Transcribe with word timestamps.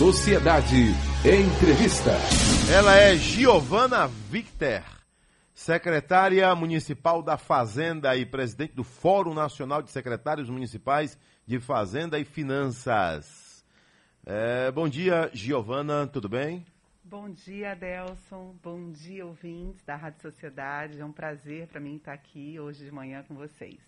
Sociedade. 0.00 0.94
Entrevista. 1.26 2.12
Ela 2.72 2.96
é 2.96 3.18
Giovana 3.18 4.06
Victor, 4.06 4.82
secretária 5.52 6.54
municipal 6.54 7.22
da 7.22 7.36
Fazenda 7.36 8.16
e 8.16 8.24
presidente 8.24 8.72
do 8.72 8.82
Fórum 8.82 9.34
Nacional 9.34 9.82
de 9.82 9.90
Secretários 9.90 10.48
Municipais 10.48 11.18
de 11.46 11.60
Fazenda 11.60 12.18
e 12.18 12.24
Finanças. 12.24 13.62
É, 14.24 14.72
bom 14.72 14.88
dia, 14.88 15.30
Giovana, 15.34 16.06
tudo 16.06 16.30
bem? 16.30 16.64
Bom 17.04 17.28
dia, 17.28 17.72
Adelson. 17.72 18.54
Bom 18.62 18.90
dia, 18.90 19.26
ouvintes 19.26 19.84
da 19.84 19.96
Rádio 19.96 20.22
Sociedade. 20.22 20.98
É 20.98 21.04
um 21.04 21.12
prazer 21.12 21.66
para 21.66 21.78
mim 21.78 21.96
estar 21.96 22.14
aqui 22.14 22.58
hoje 22.58 22.86
de 22.86 22.90
manhã 22.90 23.22
com 23.28 23.34
vocês. 23.34 23.78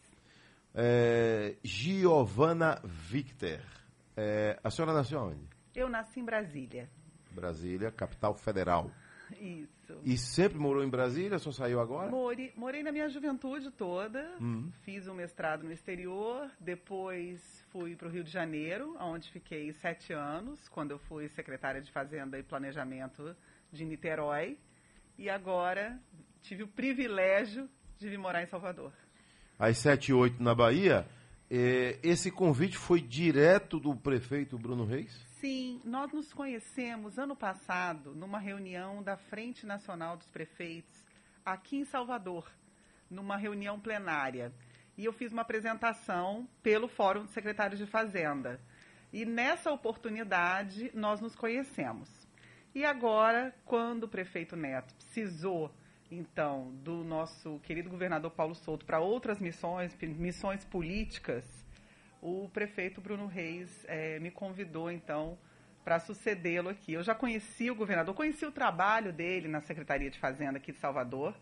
É, 0.75 1.55
Giovana 1.65 2.79
Victor, 2.85 3.61
é, 4.15 4.61
a 4.63 4.71
senhora 4.71 4.93
nasceu 4.93 5.19
onde? 5.19 5.52
Eu 5.75 5.89
nasci 5.89 6.21
em 6.21 6.25
Brasília. 6.25 6.89
Brasília, 7.31 7.91
capital 7.91 8.35
federal. 8.35 8.91
Isso. 9.41 9.99
E 10.05 10.19
sempre 10.19 10.59
morou 10.59 10.85
em 10.85 10.89
Brasília? 10.89 11.39
Só 11.39 11.51
saiu 11.51 11.81
agora? 11.81 12.11
Morei, 12.11 12.53
morei 12.57 12.83
na 12.83 12.93
minha 12.93 13.09
juventude 13.09 13.71
toda. 13.71 14.37
Hum. 14.41 14.71
Fiz 14.83 15.09
um 15.09 15.15
mestrado 15.15 15.65
no 15.65 15.73
exterior. 15.73 16.51
Depois 16.61 17.41
fui 17.71 17.97
para 17.97 18.09
o 18.09 18.11
Rio 18.11 18.25
de 18.25 18.31
Janeiro, 18.31 18.97
onde 19.01 19.31
fiquei 19.31 19.73
sete 19.73 20.13
anos, 20.13 20.69
quando 20.69 20.91
eu 20.91 20.99
fui 20.99 21.29
secretária 21.29 21.81
de 21.81 21.91
Fazenda 21.91 22.39
e 22.39 22.43
Planejamento 22.43 23.35
de 23.73 23.85
Niterói. 23.85 24.59
E 25.19 25.31
agora 25.31 25.99
tive 26.43 26.65
o 26.65 26.69
privilégio 26.69 27.69
de 27.99 28.09
vir 28.09 28.19
morar 28.19 28.43
em 28.43 28.47
Salvador. 28.47 28.93
Às 29.59 29.79
sete 29.79 30.11
e 30.11 30.15
oito 30.15 30.43
na 30.43 30.55
Bahia. 30.55 31.07
Eh, 31.51 31.99
esse 32.03 32.31
convite 32.31 32.79
foi 32.79 33.01
direto 33.01 33.79
do 33.79 33.95
prefeito 33.95 34.59
Bruno 34.59 34.85
Reis? 34.85 35.32
Sim, 35.43 35.81
nós 35.85 36.13
nos 36.13 36.33
conhecemos 36.33 37.19
ano 37.19 37.35
passado 37.35 38.15
numa 38.15 38.39
reunião 38.39 39.03
da 39.03 39.17
Frente 39.17 39.67
Nacional 39.67 40.17
dos 40.17 40.29
Prefeitos 40.29 41.05
aqui 41.45 41.79
em 41.79 41.85
Salvador, 41.85 42.49
numa 43.11 43.37
reunião 43.37 43.81
plenária. 43.81 44.53
E 44.97 45.05
eu 45.05 45.13
fiz 45.13 45.33
uma 45.33 45.43
apresentação 45.43 46.49
pelo 46.63 46.87
Fórum 46.87 47.25
de 47.25 47.33
Secretários 47.33 47.81
de 47.81 47.87
Fazenda. 47.87 48.61
E 49.13 49.25
nessa 49.25 49.73
oportunidade 49.73 50.93
nós 50.95 51.21
nos 51.21 51.35
conhecemos. 51.35 52.09
E 52.73 52.85
agora, 52.85 53.53
quando 53.65 54.05
o 54.05 54.09
prefeito 54.09 54.55
Neto 54.55 54.95
precisou, 54.95 55.75
então, 56.09 56.73
do 56.85 57.03
nosso 57.03 57.59
querido 57.65 57.91
governador 57.91 58.31
Paulo 58.31 58.55
Souto 58.55 58.87
para 58.87 59.01
outras 59.01 59.41
missões, 59.41 59.93
missões 60.01 60.65
políticas, 60.65 61.62
o 62.23 62.49
prefeito 62.49 63.01
Bruno 63.01 63.27
Reis 63.27 63.85
é, 63.89 64.21
me 64.21 64.31
convidou, 64.31 64.89
então, 64.89 65.37
para 65.85 65.99
sucedê-lo 65.99 66.69
aqui. 66.69 66.93
Eu 66.93 67.03
já 67.03 67.17
conheci 67.17 67.69
o 67.69 67.75
governador, 67.75 68.15
conheci 68.15 68.47
o 68.47 68.53
trabalho 68.53 69.13
dele 69.13 69.49
na 69.49 69.61
Secretaria 69.61 70.09
de 70.09 70.21
Fazenda 70.21 70.59
aqui 70.59 70.71
de 70.71 70.79
Salvador, 70.79 71.35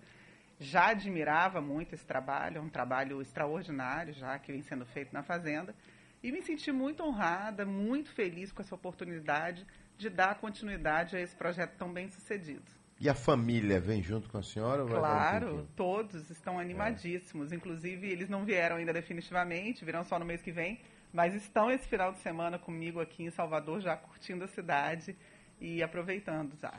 já 0.59 0.89
admirava 0.89 1.61
muito 1.61 1.95
esse 1.95 2.07
trabalho, 2.07 2.57
é 2.57 2.61
um 2.63 2.71
trabalho 2.71 3.21
extraordinário 3.21 4.15
já 4.15 4.39
que 4.39 4.51
vem 4.51 4.63
sendo 4.63 4.87
feito 4.87 5.13
na 5.13 5.23
Fazenda, 5.23 5.75
e 6.23 6.33
me 6.33 6.41
senti 6.41 6.73
muito 6.73 7.03
honrada, 7.03 7.67
muito 7.67 8.11
feliz 8.13 8.51
com 8.51 8.63
essa 8.63 8.75
oportunidade 8.75 9.67
de 9.99 10.09
dar 10.09 10.37
continuidade 10.37 11.15
a 11.15 11.21
esse 11.21 11.37
projeto 11.37 11.77
tão 11.77 11.93
bem 11.93 12.09
sucedido. 12.09 12.80
E 13.01 13.09
a 13.09 13.15
família 13.15 13.81
vem 13.81 14.03
junto 14.03 14.29
com 14.29 14.37
a 14.37 14.43
senhora? 14.43 14.85
claro, 14.85 15.67
todos 15.75 16.29
estão 16.29 16.59
animadíssimos. 16.59 17.51
É. 17.51 17.57
Inclusive, 17.57 18.07
eles 18.07 18.29
não 18.29 18.45
vieram 18.45 18.77
ainda 18.77 18.93
definitivamente, 18.93 19.85
virão 19.87 20.05
só 20.05 20.19
no 20.19 20.25
mês 20.27 20.43
que 20.43 20.53
vem, 20.53 20.79
mas 21.11 21.35
estão 21.35 21.71
esse 21.71 21.89
final 21.89 22.13
de 22.13 22.19
semana 22.19 22.59
comigo 22.59 23.01
aqui 23.01 23.25
em 23.25 23.31
Salvador, 23.31 23.81
já 23.81 23.97
curtindo 23.97 24.45
a 24.45 24.49
cidade 24.49 25.17
e 25.59 25.83
aproveitando 25.83 26.53
já. 26.61 26.75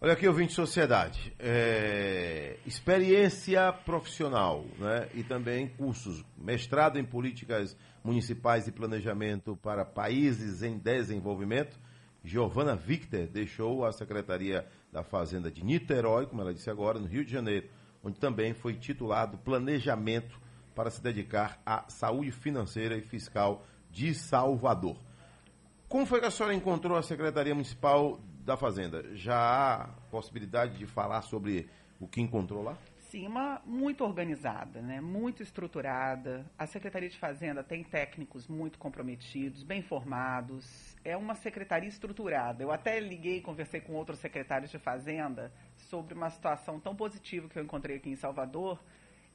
Olha 0.00 0.12
aqui, 0.12 0.26
ouvinte 0.28 0.50
de 0.50 0.54
sociedade. 0.54 1.34
É, 1.36 2.56
experiência 2.64 3.72
profissional 3.72 4.64
né, 4.78 5.08
e 5.14 5.24
também 5.24 5.68
cursos. 5.68 6.24
Mestrado 6.38 6.96
em 6.96 7.04
políticas 7.04 7.76
municipais 8.04 8.68
e 8.68 8.72
planejamento 8.72 9.56
para 9.56 9.84
países 9.84 10.62
em 10.62 10.78
desenvolvimento. 10.78 11.76
Giovana 12.22 12.76
Victor 12.76 13.26
deixou 13.26 13.84
a 13.84 13.92
Secretaria 13.92 14.66
da 14.92 15.02
Fazenda 15.02 15.50
de 15.50 15.64
Niterói, 15.64 16.26
como 16.26 16.42
ela 16.42 16.52
disse 16.52 16.70
agora, 16.70 16.98
no 16.98 17.06
Rio 17.06 17.24
de 17.24 17.30
Janeiro, 17.30 17.68
onde 18.02 18.18
também 18.18 18.54
foi 18.54 18.74
titulado 18.74 19.38
Planejamento 19.38 20.40
para 20.74 20.90
se 20.90 21.02
dedicar 21.02 21.60
à 21.64 21.88
saúde 21.88 22.30
financeira 22.30 22.96
e 22.96 23.02
fiscal 23.02 23.64
de 23.90 24.14
Salvador. 24.14 24.96
Como 25.88 26.06
foi 26.06 26.20
que 26.20 26.26
a 26.26 26.30
senhora 26.30 26.54
encontrou 26.54 26.96
a 26.96 27.02
Secretaria 27.02 27.54
Municipal 27.54 28.20
da 28.44 28.56
Fazenda? 28.56 29.04
Já 29.16 29.36
há 29.36 29.86
possibilidade 30.10 30.78
de 30.78 30.86
falar 30.86 31.22
sobre 31.22 31.68
o 31.98 32.06
que 32.06 32.20
encontrou 32.20 32.62
lá? 32.62 32.76
Sim, 33.10 33.26
uma 33.26 33.60
muito 33.66 34.04
organizada, 34.04 34.80
né? 34.80 35.00
muito 35.00 35.42
estruturada. 35.42 36.48
A 36.56 36.64
Secretaria 36.64 37.08
de 37.08 37.18
Fazenda 37.18 37.60
tem 37.60 37.82
técnicos 37.82 38.46
muito 38.46 38.78
comprometidos, 38.78 39.64
bem 39.64 39.82
formados. 39.82 40.96
É 41.04 41.16
uma 41.16 41.34
secretaria 41.34 41.88
estruturada. 41.88 42.62
Eu 42.62 42.70
até 42.70 43.00
liguei 43.00 43.38
e 43.38 43.40
conversei 43.40 43.80
com 43.80 43.94
outros 43.94 44.20
secretários 44.20 44.70
de 44.70 44.78
Fazenda 44.78 45.52
sobre 45.74 46.14
uma 46.14 46.30
situação 46.30 46.78
tão 46.78 46.94
positiva 46.94 47.48
que 47.48 47.58
eu 47.58 47.64
encontrei 47.64 47.96
aqui 47.96 48.10
em 48.10 48.14
Salvador. 48.14 48.80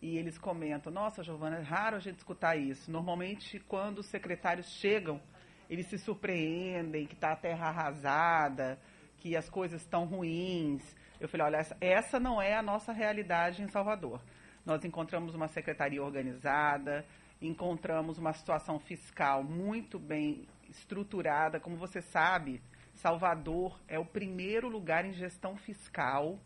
E 0.01 0.17
eles 0.17 0.37
comentam: 0.37 0.89
Nossa, 0.89 1.21
Giovana, 1.21 1.57
é 1.57 1.61
raro 1.61 1.97
a 1.97 1.99
gente 1.99 2.19
escutar 2.19 2.55
isso. 2.55 2.89
Normalmente, 2.89 3.59
quando 3.59 3.99
os 3.99 4.05
secretários 4.05 4.67
chegam, 4.67 5.21
eles 5.69 5.87
se 5.87 5.97
surpreendem 5.97 7.05
que 7.05 7.15
está 7.15 7.33
a 7.33 7.35
terra 7.35 7.67
arrasada, 7.67 8.79
que 9.17 9.35
as 9.35 9.49
coisas 9.49 9.81
estão 9.81 10.05
ruins 10.05 10.95
eu 11.25 11.29
falei, 11.29 11.47
olha, 11.47 11.61
essa, 11.81 12.19
não 12.19 12.41
é 12.41 12.53
a 12.53 12.61
nossa 12.61 12.93
realidade 12.93 13.61
em 13.61 13.67
Salvador. 13.67 14.21
Nós 14.65 14.85
encontramos 14.85 15.33
uma 15.33 15.47
secretaria 15.47 16.03
organizada, 16.03 17.05
encontramos 17.41 18.17
uma 18.17 18.31
situação 18.33 18.79
fiscal 18.79 19.43
muito 19.43 19.99
bem 19.99 20.47
estruturada. 20.69 21.59
Como 21.59 21.77
você 21.77 22.01
sabe, 22.01 22.61
Salvador 22.93 23.79
é 23.87 23.97
o 23.97 24.05
primeiro 24.05 24.69
lugar 24.69 25.05
em 25.05 25.13
gestão 25.13 25.55
fiscal 25.55 26.39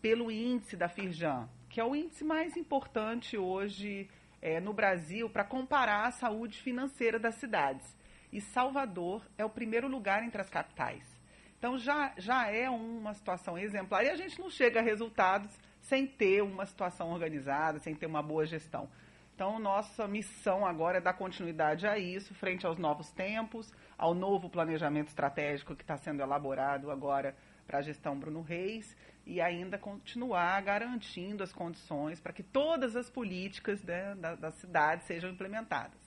pelo 0.00 0.30
índice 0.30 0.76
da 0.76 0.88
Firjan, 0.88 1.48
que 1.68 1.80
é 1.80 1.84
o 1.84 1.94
índice 1.94 2.24
mais 2.24 2.56
importante 2.56 3.36
hoje 3.36 4.08
é, 4.40 4.60
no 4.60 4.72
Brasil 4.72 5.28
para 5.28 5.44
comparar 5.44 6.06
a 6.06 6.12
saúde 6.12 6.60
financeira 6.62 7.18
das 7.18 7.34
cidades. 7.34 7.96
E 8.32 8.40
Salvador 8.40 9.26
é 9.36 9.44
o 9.44 9.50
primeiro 9.50 9.88
lugar 9.88 10.22
entre 10.22 10.40
as 10.40 10.48
capitais. 10.48 11.17
Então 11.58 11.76
já, 11.78 12.12
já 12.16 12.48
é 12.48 12.70
uma 12.70 13.12
situação 13.14 13.58
exemplar 13.58 14.04
e 14.04 14.10
a 14.10 14.16
gente 14.16 14.38
não 14.40 14.48
chega 14.48 14.80
a 14.80 14.82
resultados 14.82 15.50
sem 15.80 16.06
ter 16.06 16.42
uma 16.42 16.66
situação 16.66 17.10
organizada, 17.10 17.78
sem 17.78 17.94
ter 17.94 18.06
uma 18.06 18.22
boa 18.22 18.46
gestão. 18.46 18.88
Então, 19.34 19.58
nossa 19.60 20.08
missão 20.08 20.66
agora 20.66 20.98
é 20.98 21.00
dar 21.00 21.12
continuidade 21.12 21.86
a 21.86 21.96
isso, 21.96 22.34
frente 22.34 22.66
aos 22.66 22.76
novos 22.76 23.12
tempos, 23.12 23.72
ao 23.96 24.12
novo 24.12 24.50
planejamento 24.50 25.08
estratégico 25.08 25.76
que 25.76 25.84
está 25.84 25.96
sendo 25.96 26.20
elaborado 26.20 26.90
agora 26.90 27.36
para 27.64 27.78
a 27.78 27.82
gestão 27.82 28.18
Bruno 28.18 28.42
Reis 28.42 28.96
e 29.24 29.40
ainda 29.40 29.78
continuar 29.78 30.60
garantindo 30.62 31.44
as 31.44 31.52
condições 31.52 32.20
para 32.20 32.32
que 32.32 32.42
todas 32.42 32.96
as 32.96 33.08
políticas 33.08 33.80
né, 33.84 34.16
da, 34.16 34.34
da 34.34 34.50
cidade 34.50 35.04
sejam 35.04 35.30
implementadas. 35.30 36.00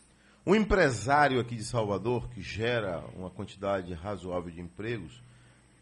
Um 0.45 0.53
empresário 0.53 1.39
aqui 1.39 1.55
de 1.55 1.63
Salvador 1.63 2.29
que 2.31 2.41
gera 2.41 2.99
uma 3.15 3.29
quantidade 3.29 3.93
razoável 3.93 4.51
de 4.51 4.59
empregos 4.59 5.23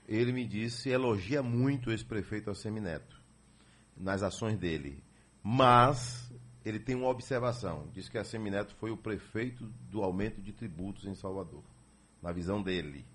ele 0.10 0.32
me 0.32 0.44
disse, 0.44 0.90
elogia 0.90 1.44
muito 1.44 1.92
esse 1.92 2.04
prefeito 2.04 2.50
Assemineto 2.50 3.22
nas 3.96 4.24
ações 4.24 4.58
dele. 4.58 5.04
Mas 5.44 6.34
ele 6.66 6.80
tem 6.80 6.96
uma 6.96 7.10
observação. 7.10 7.88
Diz 7.94 8.10
que 8.10 8.18
a 8.18 8.24
Semineto 8.24 8.74
foi 8.76 8.90
o 8.90 8.98
prefeito 8.98 9.66
do 9.92 10.02
aumento 10.02 10.42
de 10.42 10.52
tributos 10.52 11.06
em 11.06 11.14
Salvador. 11.14 11.64
Na 12.24 12.32
visão 12.32 12.64
dele. 12.64 13.06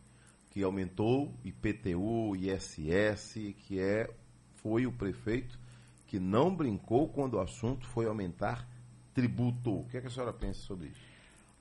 Que 0.51 0.63
aumentou 0.63 1.35
IPTU, 1.45 2.37
ISS, 2.37 3.55
que 3.59 3.81
é, 3.81 4.09
foi 4.55 4.87
o 4.87 4.93
prefeito 4.93 5.59
que 6.07 6.21
não 6.21 6.55
brincou 6.55 7.09
quando 7.09 7.35
o 7.35 7.41
assunto 7.41 7.89
foi 7.89 8.07
aumentar 8.07 8.69
tributo. 9.13 9.81
O 9.81 9.89
que, 9.89 9.97
é 9.97 10.01
que 10.01 10.07
a 10.07 10.11
senhora 10.11 10.33
pensa 10.33 10.61
sobre 10.61 10.89
isso? 10.89 11.03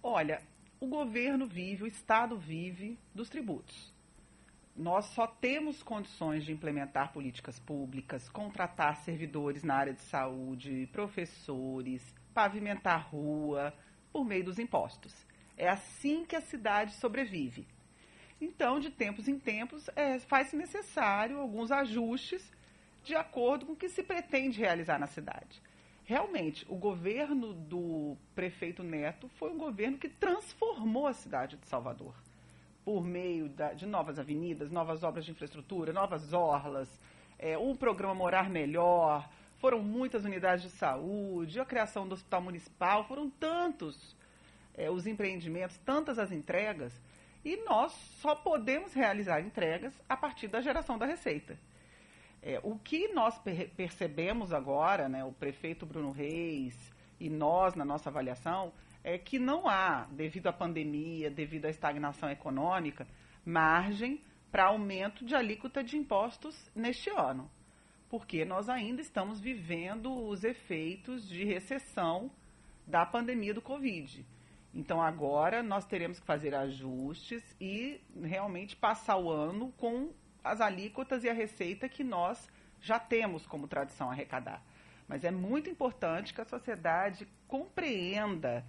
Olha, 0.03 0.43
o 0.79 0.85
governo 0.85 1.47
vive, 1.47 1.85
o 1.85 1.87
Estado 1.87 2.37
vive 2.37 2.99
dos 3.15 3.29
tributos 3.29 3.92
nós 4.75 5.05
só 5.05 5.27
temos 5.27 5.83
condições 5.83 6.43
de 6.43 6.51
implementar 6.51 7.13
políticas 7.13 7.59
públicas, 7.59 8.27
contratar 8.27 8.97
servidores 8.97 9.63
na 9.63 9.75
área 9.75 9.93
de 9.93 10.01
saúde, 10.01 10.89
professores, 10.91 12.03
pavimentar 12.33 13.07
rua, 13.09 13.73
por 14.11 14.25
meio 14.25 14.45
dos 14.45 14.57
impostos. 14.57 15.13
É 15.55 15.69
assim 15.69 16.25
que 16.25 16.35
a 16.35 16.41
cidade 16.41 16.93
sobrevive. 16.95 17.67
Então, 18.41 18.79
de 18.79 18.89
tempos 18.89 19.27
em 19.27 19.37
tempos, 19.37 19.87
é, 19.95 20.17
faz-se 20.19 20.55
necessário 20.55 21.37
alguns 21.37 21.71
ajustes 21.71 22.51
de 23.03 23.15
acordo 23.15 23.67
com 23.67 23.73
o 23.73 23.75
que 23.75 23.89
se 23.89 24.01
pretende 24.01 24.59
realizar 24.59 24.97
na 24.97 25.07
cidade. 25.07 25.61
Realmente, 26.03 26.65
o 26.67 26.75
governo 26.75 27.53
do 27.53 28.17
prefeito 28.33 28.83
Neto 28.83 29.29
foi 29.37 29.51
um 29.51 29.57
governo 29.57 29.99
que 29.99 30.09
transformou 30.09 31.05
a 31.05 31.13
cidade 31.13 31.57
de 31.57 31.67
Salvador 31.67 32.15
por 32.83 33.03
meio 33.03 33.49
da, 33.49 33.73
de 33.73 33.85
novas 33.85 34.19
avenidas, 34.19 34.71
novas 34.71 35.03
obras 35.03 35.25
de 35.25 35.31
infraestrutura, 35.31 35.93
novas 35.93 36.33
orlas, 36.33 36.89
é, 37.39 37.57
um 37.57 37.75
programa 37.75 38.13
Morar 38.13 38.49
Melhor, 38.49 39.29
foram 39.57 39.79
muitas 39.81 40.25
unidades 40.25 40.63
de 40.63 40.69
saúde, 40.69 41.59
a 41.59 41.65
criação 41.65 42.07
do 42.07 42.13
hospital 42.13 42.41
municipal, 42.41 43.05
foram 43.05 43.29
tantos 43.29 44.15
é, 44.73 44.89
os 44.89 45.07
empreendimentos, 45.07 45.77
tantas 45.79 46.19
as 46.19 46.31
entregas, 46.31 46.93
e 47.45 47.57
nós 47.65 47.91
só 48.21 48.35
podemos 48.35 48.93
realizar 48.93 49.41
entregas 49.41 49.93
a 50.07 50.15
partir 50.15 50.47
da 50.47 50.61
geração 50.61 50.97
da 50.97 51.05
receita. 51.05 51.57
É, 52.41 52.59
o 52.61 52.77
que 52.77 53.09
nós 53.09 53.37
per 53.39 53.69
percebemos 53.69 54.51
agora, 54.51 55.07
né, 55.07 55.23
o 55.23 55.31
prefeito 55.31 55.85
Bruno 55.85 56.11
Reis 56.11 56.92
e 57.23 57.29
nós, 57.29 57.73
na 57.73 57.85
nossa 57.85 58.09
avaliação, 58.09 58.73
é 59.01 59.17
que 59.17 59.39
não 59.39 59.65
há, 59.65 60.05
devido 60.11 60.47
à 60.47 60.53
pandemia, 60.53 61.31
devido 61.31 61.65
à 61.65 61.69
estagnação 61.69 62.29
econômica, 62.29 63.07
margem 63.45 64.21
para 64.51 64.65
aumento 64.65 65.23
de 65.23 65.33
alíquota 65.33 65.81
de 65.81 65.97
impostos 65.97 66.69
neste 66.75 67.09
ano. 67.09 67.49
Porque 68.09 68.43
nós 68.43 68.67
ainda 68.67 69.01
estamos 69.01 69.39
vivendo 69.39 70.13
os 70.27 70.43
efeitos 70.43 71.25
de 71.29 71.45
recessão 71.45 72.29
da 72.85 73.05
pandemia 73.05 73.53
do 73.53 73.61
Covid. 73.61 74.25
Então 74.73 75.01
agora 75.01 75.63
nós 75.63 75.85
teremos 75.85 76.19
que 76.19 76.25
fazer 76.25 76.53
ajustes 76.53 77.55
e 77.61 78.01
realmente 78.21 78.75
passar 78.75 79.15
o 79.15 79.31
ano 79.31 79.71
com 79.77 80.11
as 80.43 80.59
alíquotas 80.59 81.23
e 81.23 81.29
a 81.29 81.33
receita 81.33 81.87
que 81.87 82.03
nós 82.03 82.51
já 82.81 82.99
temos 82.99 83.47
como 83.47 83.65
tradição 83.65 84.11
arrecadar. 84.11 84.61
Mas 85.07 85.23
é 85.23 85.31
muito 85.31 85.69
importante 85.69 86.33
que 86.33 86.41
a 86.41 86.45
sociedade 86.45 87.27
compreenda 87.47 88.65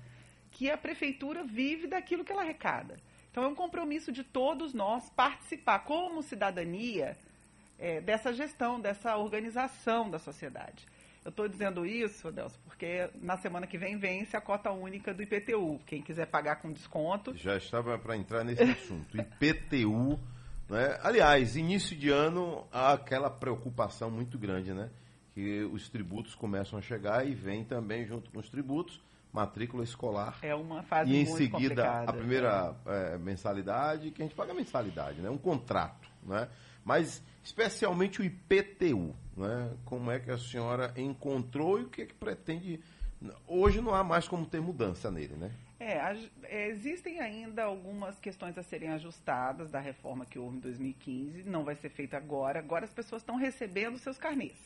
que 0.50 0.70
a 0.70 0.78
prefeitura 0.78 1.42
vive 1.44 1.86
daquilo 1.86 2.24
que 2.24 2.32
ela 2.32 2.42
arrecada. 2.42 2.96
Então 3.30 3.42
é 3.42 3.48
um 3.48 3.54
compromisso 3.54 4.12
de 4.12 4.22
todos 4.22 4.72
nós 4.72 5.10
participar 5.10 5.80
como 5.80 6.22
cidadania 6.22 7.16
é, 7.78 8.00
dessa 8.00 8.32
gestão, 8.32 8.80
dessa 8.80 9.16
organização 9.16 10.08
da 10.08 10.18
sociedade. 10.18 10.86
Eu 11.24 11.30
estou 11.30 11.48
dizendo 11.48 11.86
isso, 11.86 12.28
Adelson, 12.28 12.58
porque 12.64 13.08
na 13.20 13.36
semana 13.38 13.66
que 13.66 13.78
vem 13.78 13.96
vence 13.96 14.36
a 14.36 14.40
cota 14.40 14.70
única 14.70 15.14
do 15.14 15.22
IPTU. 15.22 15.80
Quem 15.86 16.02
quiser 16.02 16.26
pagar 16.26 16.56
com 16.56 16.70
desconto. 16.70 17.34
Já 17.34 17.56
estava 17.56 17.98
para 17.98 18.14
entrar 18.16 18.44
nesse 18.44 18.62
assunto. 18.62 19.16
IPTU. 19.16 20.20
Né? 20.68 20.98
Aliás, 21.02 21.56
início 21.56 21.96
de 21.96 22.10
ano 22.10 22.66
há 22.70 22.92
aquela 22.92 23.30
preocupação 23.30 24.10
muito 24.10 24.38
grande, 24.38 24.74
né? 24.74 24.90
Que 25.34 25.62
os 25.64 25.88
tributos 25.88 26.34
começam 26.34 26.78
a 26.78 26.82
chegar 26.82 27.26
e 27.26 27.34
vem 27.34 27.64
também 27.64 28.06
junto 28.06 28.30
com 28.30 28.38
os 28.38 28.48
tributos 28.48 29.00
matrícula 29.34 29.82
escolar. 29.82 30.38
É 30.42 30.54
uma 30.54 30.84
fase 30.84 31.10
E 31.10 31.16
em 31.16 31.26
seguida 31.26 32.04
a 32.04 32.12
primeira 32.12 32.72
é, 32.86 33.18
mensalidade, 33.18 34.12
que 34.12 34.22
a 34.22 34.24
gente 34.24 34.34
paga 34.34 34.54
mensalidade, 34.54 35.20
né? 35.20 35.28
Um 35.28 35.36
contrato, 35.36 36.08
né? 36.22 36.48
Mas 36.84 37.20
especialmente 37.42 38.20
o 38.20 38.24
IPTU, 38.24 39.12
né? 39.36 39.72
Como 39.84 40.08
é 40.08 40.20
que 40.20 40.30
a 40.30 40.38
senhora 40.38 40.94
encontrou 40.96 41.80
e 41.80 41.82
o 41.82 41.88
que 41.88 42.02
é 42.02 42.06
que 42.06 42.14
pretende? 42.14 42.80
Hoje 43.44 43.80
não 43.80 43.92
há 43.92 44.04
mais 44.04 44.28
como 44.28 44.46
ter 44.46 44.60
mudança 44.60 45.10
nele, 45.10 45.34
né? 45.34 45.50
É, 45.80 45.98
é, 46.44 46.68
existem 46.68 47.20
ainda 47.20 47.64
algumas 47.64 48.20
questões 48.20 48.56
a 48.56 48.62
serem 48.62 48.90
ajustadas 48.90 49.68
da 49.68 49.80
reforma 49.80 50.24
que 50.24 50.38
houve 50.38 50.58
em 50.58 50.60
2015. 50.60 51.42
Não 51.42 51.64
vai 51.64 51.74
ser 51.74 51.88
feita 51.88 52.16
agora. 52.16 52.60
Agora 52.60 52.84
as 52.84 52.92
pessoas 52.92 53.22
estão 53.22 53.36
recebendo 53.36 53.98
seus 53.98 54.16
carnês. 54.16 54.56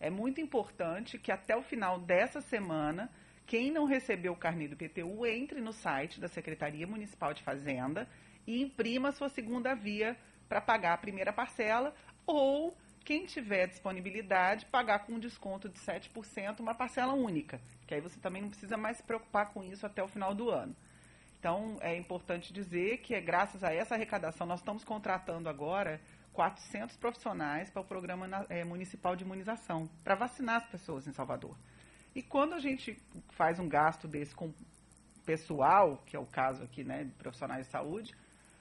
É 0.00 0.10
muito 0.10 0.40
importante 0.40 1.18
que 1.18 1.32
até 1.32 1.56
o 1.56 1.62
final 1.62 1.98
dessa 1.98 2.40
semana, 2.40 3.10
quem 3.46 3.70
não 3.70 3.84
recebeu 3.84 4.32
o 4.32 4.36
carnê 4.36 4.68
do 4.68 4.76
PTU 4.76 5.26
entre 5.26 5.60
no 5.60 5.72
site 5.72 6.20
da 6.20 6.28
Secretaria 6.28 6.86
Municipal 6.86 7.34
de 7.34 7.42
Fazenda 7.42 8.08
e 8.46 8.62
imprima 8.62 9.12
sua 9.12 9.28
segunda 9.28 9.74
via 9.74 10.16
para 10.48 10.60
pagar 10.60 10.94
a 10.94 10.98
primeira 10.98 11.32
parcela 11.32 11.94
ou 12.26 12.76
quem 13.04 13.24
tiver 13.24 13.66
disponibilidade, 13.66 14.66
pagar 14.66 15.00
com 15.00 15.14
um 15.14 15.18
desconto 15.18 15.68
de 15.68 15.78
7% 15.78 16.60
uma 16.60 16.74
parcela 16.74 17.14
única, 17.14 17.60
que 17.86 17.94
aí 17.94 18.00
você 18.00 18.20
também 18.20 18.42
não 18.42 18.50
precisa 18.50 18.76
mais 18.76 18.98
se 18.98 19.02
preocupar 19.02 19.50
com 19.52 19.64
isso 19.64 19.86
até 19.86 20.02
o 20.02 20.08
final 20.08 20.34
do 20.34 20.50
ano. 20.50 20.76
Então, 21.38 21.76
é 21.80 21.96
importante 21.96 22.52
dizer 22.52 22.98
que 22.98 23.14
é 23.14 23.20
graças 23.20 23.64
a 23.64 23.72
essa 23.72 23.94
arrecadação, 23.94 24.46
nós 24.46 24.60
estamos 24.60 24.84
contratando 24.84 25.48
agora 25.48 26.00
400 26.38 26.96
profissionais 26.98 27.68
para 27.68 27.82
o 27.82 27.84
Programa 27.84 28.46
eh, 28.48 28.64
Municipal 28.64 29.16
de 29.16 29.24
Imunização, 29.24 29.90
para 30.04 30.14
vacinar 30.14 30.58
as 30.58 30.66
pessoas 30.66 31.04
em 31.08 31.12
Salvador. 31.12 31.56
E 32.14 32.22
quando 32.22 32.52
a 32.52 32.60
gente 32.60 32.96
faz 33.30 33.58
um 33.58 33.68
gasto 33.68 34.06
desse 34.06 34.36
com 34.36 34.54
pessoal, 35.26 36.00
que 36.06 36.14
é 36.14 36.20
o 36.20 36.24
caso 36.24 36.62
aqui, 36.62 36.84
né, 36.84 37.02
de 37.02 37.10
profissionais 37.14 37.66
de 37.66 37.72
saúde, 37.72 38.14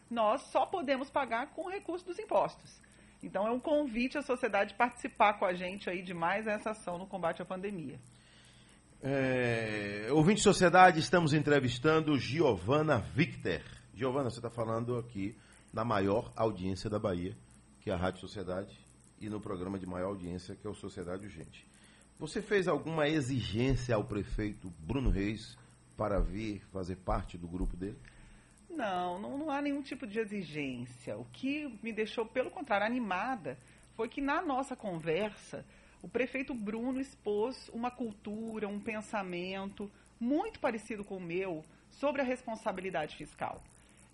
nós 0.10 0.42
só 0.52 0.66
podemos 0.66 1.12
pagar 1.12 1.52
com 1.52 1.66
o 1.66 1.70
recurso 1.70 2.04
dos 2.04 2.18
impostos. 2.18 2.82
Então 3.22 3.46
é 3.46 3.52
um 3.52 3.60
convite 3.60 4.18
à 4.18 4.24
sociedade 4.24 4.74
participar 4.74 5.34
com 5.34 5.46
a 5.46 5.54
gente 5.54 5.88
aí 5.88 6.02
de 6.02 6.16
mais 6.16 6.48
essa 6.48 6.72
ação 6.72 6.98
no 6.98 7.06
combate 7.06 7.44
à 7.44 7.46
pandemia. 7.46 8.00
É, 9.04 10.08
ouvinte 10.10 10.38
de 10.38 10.44
sociedade, 10.44 11.00
estamos 11.00 11.32
entrevistando 11.32 12.18
Giovana 12.18 12.98
Victor. 12.98 13.62
Giovana, 13.94 14.32
você 14.32 14.40
está 14.40 14.50
falando 14.50 14.98
aqui 14.98 15.38
na 15.72 15.86
maior 15.86 16.34
audiência 16.36 16.90
da 16.90 16.98
Bahia, 16.98 17.38
que 17.88 17.92
é 17.92 17.94
a 17.94 17.98
Rádio 17.98 18.20
Sociedade, 18.20 18.78
e 19.18 19.30
no 19.30 19.40
programa 19.40 19.80
de 19.80 19.86
maior 19.86 20.08
audiência, 20.08 20.54
que 20.58 20.68
é 20.68 20.70
o 20.70 20.74
Sociedade 20.74 21.24
Urgente. 21.24 21.66
Você 22.20 22.42
fez 22.42 22.68
alguma 22.68 23.08
exigência 23.08 23.96
ao 23.96 24.04
prefeito 24.04 24.70
Bruno 24.78 25.10
Reis 25.10 25.58
para 25.96 26.20
vir 26.20 26.62
fazer 26.74 26.98
parte 26.98 27.38
do 27.38 27.48
grupo 27.48 27.78
dele? 27.78 27.98
Não, 28.70 29.18
não, 29.22 29.38
não 29.38 29.50
há 29.50 29.62
nenhum 29.62 29.82
tipo 29.82 30.06
de 30.06 30.20
exigência. 30.20 31.18
O 31.18 31.24
que 31.32 31.80
me 31.82 31.94
deixou, 31.94 32.26
pelo 32.26 32.52
contrário, 32.52 32.86
animada 32.86 33.58
foi 33.96 34.10
que 34.10 34.20
na 34.20 34.42
nossa 34.42 34.76
conversa 34.76 35.66
o 36.02 36.10
prefeito 36.10 36.54
Bruno 36.54 37.00
expôs 37.00 37.70
uma 37.70 37.90
cultura, 37.90 38.68
um 38.68 38.82
pensamento 38.82 39.90
muito 40.20 40.60
parecido 40.60 41.06
com 41.06 41.16
o 41.16 41.22
meu 41.22 41.64
sobre 41.90 42.22
a 42.22 42.26
responsabilidade 42.26 43.16
fiscal. 43.16 43.64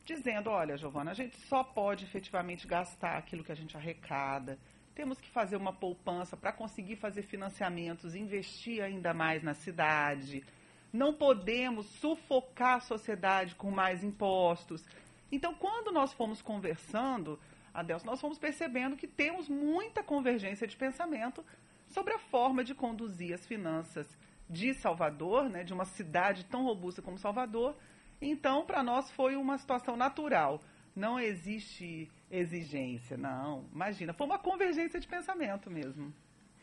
Dizendo, 0.05 0.50
olha, 0.50 0.75
Giovana, 0.75 1.11
a 1.11 1.13
gente 1.13 1.38
só 1.47 1.63
pode 1.63 2.03
efetivamente 2.03 2.67
gastar 2.67 3.17
aquilo 3.17 3.44
que 3.44 3.51
a 3.51 3.55
gente 3.55 3.77
arrecada. 3.77 4.59
Temos 4.94 5.19
que 5.19 5.29
fazer 5.29 5.55
uma 5.55 5.71
poupança 5.71 6.35
para 6.35 6.51
conseguir 6.51 6.97
fazer 6.97 7.23
financiamentos, 7.23 8.13
investir 8.13 8.83
ainda 8.83 9.13
mais 9.13 9.41
na 9.41 9.53
cidade. 9.53 10.44
Não 10.91 11.13
podemos 11.13 11.85
sufocar 11.85 12.75
a 12.75 12.81
sociedade 12.81 13.55
com 13.55 13.71
mais 13.71 14.03
impostos. 14.03 14.85
Então, 15.31 15.55
quando 15.55 15.91
nós 15.91 16.13
fomos 16.13 16.41
conversando, 16.41 17.39
Adelson, 17.73 18.06
nós 18.06 18.19
fomos 18.19 18.37
percebendo 18.37 18.97
que 18.97 19.07
temos 19.07 19.47
muita 19.47 20.04
convergência 20.04 20.68
de 20.68 20.75
pensamento 20.75 21.44
sobre 21.87 22.13
a 22.13 22.19
forma 22.19 22.63
de 22.63 22.75
conduzir 22.75 23.33
as 23.33 23.45
finanças 23.47 24.07
de 24.49 24.73
Salvador, 24.73 25.49
né, 25.49 25.63
de 25.63 25.73
uma 25.73 25.85
cidade 25.85 26.45
tão 26.45 26.63
robusta 26.63 27.01
como 27.01 27.18
Salvador. 27.18 27.75
Então, 28.23 28.65
para 28.65 28.81
nós 28.81 29.11
foi 29.11 29.35
uma 29.35 29.57
situação 29.57 29.95
natural. 29.97 30.61
Não 30.95 31.19
existe 31.19 32.09
exigência, 32.31 33.18
não. 33.18 33.65
Imagina, 33.73 34.13
foi 34.13 34.25
uma 34.25 34.39
convergência 34.39 34.99
de 34.99 35.07
pensamento 35.07 35.69
mesmo. 35.69 36.13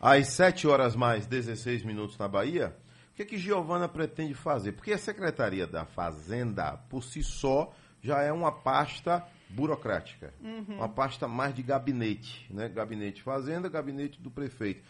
Às 0.00 0.29
7 0.29 0.67
horas 0.67 0.97
mais 0.97 1.26
16 1.26 1.83
minutos 1.83 2.17
na 2.17 2.26
Bahia, 2.26 2.75
o 3.12 3.17
que, 3.17 3.25
que 3.25 3.38
Giovana 3.38 3.88
pretende 3.88 4.35
fazer? 4.35 4.73
Porque 4.73 4.93
a 4.93 4.99
Secretaria 4.99 5.67
da 5.67 5.85
Fazenda, 5.85 6.79
por 6.88 7.05
si 7.05 7.23
só, 7.23 7.73
já 8.00 8.23
é 8.23 8.33
uma 8.33 8.50
pasta 8.50 9.26
burocrática. 9.50 10.33
Uma 10.76 10.88
pasta 10.88 11.29
mais 11.29 11.55
de 11.55 11.62
gabinete, 11.62 12.47
né? 12.50 12.69
Gabinete 12.69 13.23
Fazenda, 13.23 13.69
gabinete 13.69 14.21
do 14.21 14.31
prefeito. 14.31 14.83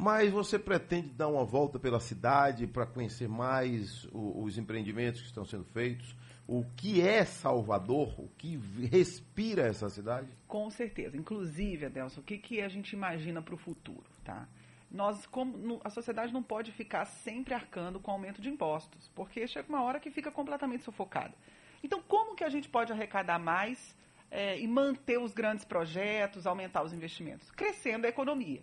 Mas 0.00 0.30
você 0.30 0.60
pretende 0.60 1.08
dar 1.08 1.26
uma 1.26 1.44
volta 1.44 1.76
pela 1.76 1.98
cidade 1.98 2.68
para 2.68 2.86
conhecer 2.86 3.28
mais 3.28 4.04
o- 4.12 4.44
os 4.44 4.56
empreendimentos 4.56 5.20
que 5.20 5.26
estão 5.26 5.44
sendo 5.44 5.64
feitos? 5.64 6.14
O 6.46 6.64
que 6.76 7.00
é 7.00 7.24
Salvador? 7.24 8.14
O 8.16 8.28
que 8.38 8.56
respira 8.92 9.62
essa 9.66 9.88
cidade? 9.90 10.28
Com 10.46 10.70
certeza. 10.70 11.16
Inclusive, 11.16 11.86
Adelson, 11.86 12.20
o 12.20 12.22
que, 12.22 12.38
que 12.38 12.60
a 12.60 12.68
gente 12.68 12.92
imagina 12.92 13.42
para 13.42 13.56
o 13.56 13.58
futuro, 13.58 14.04
tá? 14.24 14.46
Nós, 14.88 15.26
como 15.26 15.80
a 15.82 15.90
sociedade 15.90 16.32
não 16.32 16.44
pode 16.44 16.70
ficar 16.70 17.04
sempre 17.04 17.52
arcando 17.52 17.98
com 17.98 18.12
aumento 18.12 18.40
de 18.40 18.48
impostos, 18.48 19.10
porque 19.16 19.48
chega 19.48 19.68
uma 19.68 19.82
hora 19.82 19.98
que 19.98 20.12
fica 20.12 20.30
completamente 20.30 20.84
sufocada. 20.84 21.34
Então, 21.82 22.00
como 22.00 22.36
que 22.36 22.44
a 22.44 22.48
gente 22.48 22.68
pode 22.68 22.92
arrecadar 22.92 23.40
mais 23.40 23.96
eh, 24.30 24.60
e 24.60 24.68
manter 24.68 25.18
os 25.18 25.32
grandes 25.34 25.64
projetos, 25.64 26.46
aumentar 26.46 26.84
os 26.84 26.92
investimentos? 26.92 27.50
Crescendo 27.50 28.04
a 28.06 28.08
economia. 28.08 28.62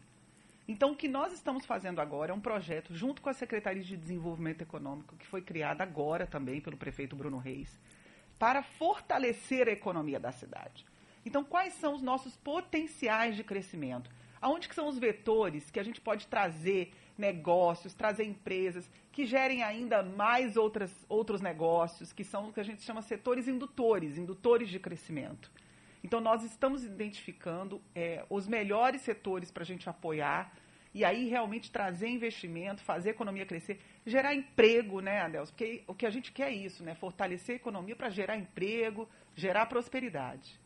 Então, 0.67 0.91
o 0.91 0.95
que 0.95 1.07
nós 1.07 1.31
estamos 1.31 1.63
fazendo 1.63 2.01
agora 2.01 2.31
é 2.31 2.35
um 2.35 2.39
projeto, 2.39 2.93
junto 2.93 3.21
com 3.21 3.29
a 3.29 3.33
Secretaria 3.33 3.83
de 3.83 3.95
Desenvolvimento 3.95 4.63
Econômico, 4.63 5.15
que 5.15 5.27
foi 5.27 5.41
criada 5.41 5.83
agora 5.83 6.25
também 6.25 6.59
pelo 6.59 6.75
prefeito 6.75 7.15
Bruno 7.15 7.37
Reis, 7.37 7.77
para 8.39 8.63
fortalecer 8.63 9.67
a 9.67 9.71
economia 9.71 10.19
da 10.19 10.31
cidade. 10.31 10.83
Então, 11.23 11.43
quais 11.43 11.73
são 11.73 11.93
os 11.93 12.01
nossos 12.01 12.35
potenciais 12.35 13.35
de 13.35 13.43
crescimento? 13.43 14.09
Aonde 14.41 14.67
que 14.67 14.75
são 14.75 14.87
os 14.87 14.97
vetores 14.97 15.69
que 15.69 15.79
a 15.79 15.83
gente 15.83 16.01
pode 16.01 16.27
trazer 16.27 16.93
negócios, 17.17 17.93
trazer 17.93 18.25
empresas 18.25 18.89
que 19.11 19.25
gerem 19.25 19.63
ainda 19.63 20.03
mais 20.03 20.57
outras, 20.57 20.91
outros 21.07 21.41
negócios, 21.41 22.11
que 22.11 22.23
são 22.23 22.49
o 22.49 22.53
que 22.53 22.59
a 22.59 22.63
gente 22.63 22.81
chama 22.81 23.01
setores 23.01 23.47
indutores, 23.47 24.17
indutores 24.17 24.69
de 24.69 24.79
crescimento. 24.79 25.51
Então, 26.05 26.21
nós 26.21 26.43
estamos 26.43 26.83
identificando 26.83 27.81
é, 27.95 28.23
os 28.29 28.47
melhores 28.47 29.01
setores 29.01 29.49
para 29.49 29.63
a 29.63 29.65
gente 29.65 29.89
apoiar 29.89 30.53
e 30.93 31.03
aí 31.03 31.27
realmente 31.27 31.71
trazer 31.71 32.07
investimento, 32.07 32.83
fazer 32.83 33.09
a 33.09 33.11
economia 33.11 33.43
crescer, 33.43 33.81
gerar 34.05 34.35
emprego, 34.35 34.99
né, 34.99 35.21
Adelson? 35.21 35.51
Porque 35.53 35.83
o 35.87 35.95
que 35.95 36.05
a 36.05 36.11
gente 36.11 36.31
quer 36.31 36.49
é 36.51 36.53
isso, 36.53 36.83
né? 36.83 36.93
Fortalecer 36.93 37.53
a 37.53 37.55
economia 37.55 37.95
para 37.95 38.11
gerar 38.11 38.37
emprego, 38.37 39.09
gerar 39.35 39.65
prosperidade. 39.65 40.59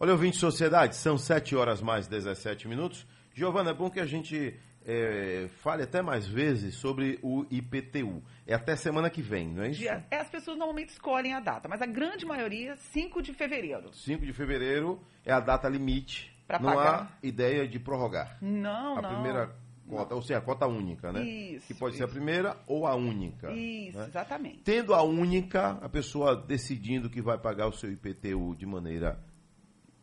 Olha, 0.00 0.12
ouvinte 0.12 0.36
de 0.36 0.40
sociedade, 0.40 0.96
são 0.96 1.18
7 1.18 1.54
horas 1.54 1.82
mais 1.82 2.08
17 2.08 2.66
minutos. 2.68 3.06
Giovana, 3.34 3.72
é 3.72 3.74
bom 3.74 3.90
que 3.90 4.00
a 4.00 4.06
gente 4.06 4.58
é, 4.90 5.48
fale 5.58 5.82
até 5.82 6.00
mais 6.00 6.26
vezes 6.26 6.74
sobre 6.76 7.18
o 7.22 7.44
IPTU. 7.50 8.22
É 8.46 8.54
até 8.54 8.74
semana 8.74 9.10
que 9.10 9.20
vem, 9.20 9.48
não 9.48 9.62
é 9.62 9.68
isso? 9.68 9.86
É, 9.86 10.02
as 10.18 10.30
pessoas 10.30 10.56
normalmente 10.56 10.88
escolhem 10.88 11.34
a 11.34 11.40
data, 11.40 11.68
mas 11.68 11.82
a 11.82 11.86
grande 11.86 12.24
maioria, 12.24 12.74
5 12.74 13.20
de 13.20 13.34
fevereiro. 13.34 13.92
5 13.92 14.24
de 14.24 14.32
fevereiro 14.32 14.98
é 15.26 15.32
a 15.32 15.40
data 15.40 15.68
limite. 15.68 16.34
Pra 16.46 16.58
não 16.58 16.74
pagar. 16.74 17.18
há 17.22 17.26
ideia 17.26 17.68
de 17.68 17.78
prorrogar. 17.78 18.38
Não, 18.40 18.96
a 18.96 19.02
não. 19.02 19.10
primeira 19.10 19.54
cota, 19.86 20.14
ou 20.14 20.22
seja, 20.22 20.38
a 20.38 20.40
cota 20.40 20.66
única, 20.66 21.12
né? 21.12 21.22
Isso, 21.22 21.66
que 21.66 21.74
pode 21.74 21.96
ser 21.96 22.04
a 22.04 22.06
isso. 22.06 22.14
primeira 22.14 22.56
ou 22.66 22.86
a 22.86 22.94
única. 22.94 23.52
Isso, 23.52 23.98
né? 23.98 24.06
exatamente. 24.06 24.60
Tendo 24.60 24.94
a 24.94 25.02
única, 25.02 25.72
a 25.82 25.88
pessoa 25.90 26.34
decidindo 26.34 27.10
que 27.10 27.20
vai 27.20 27.36
pagar 27.36 27.66
o 27.66 27.72
seu 27.72 27.92
IPTU 27.92 28.56
de 28.56 28.64
maneira 28.64 29.22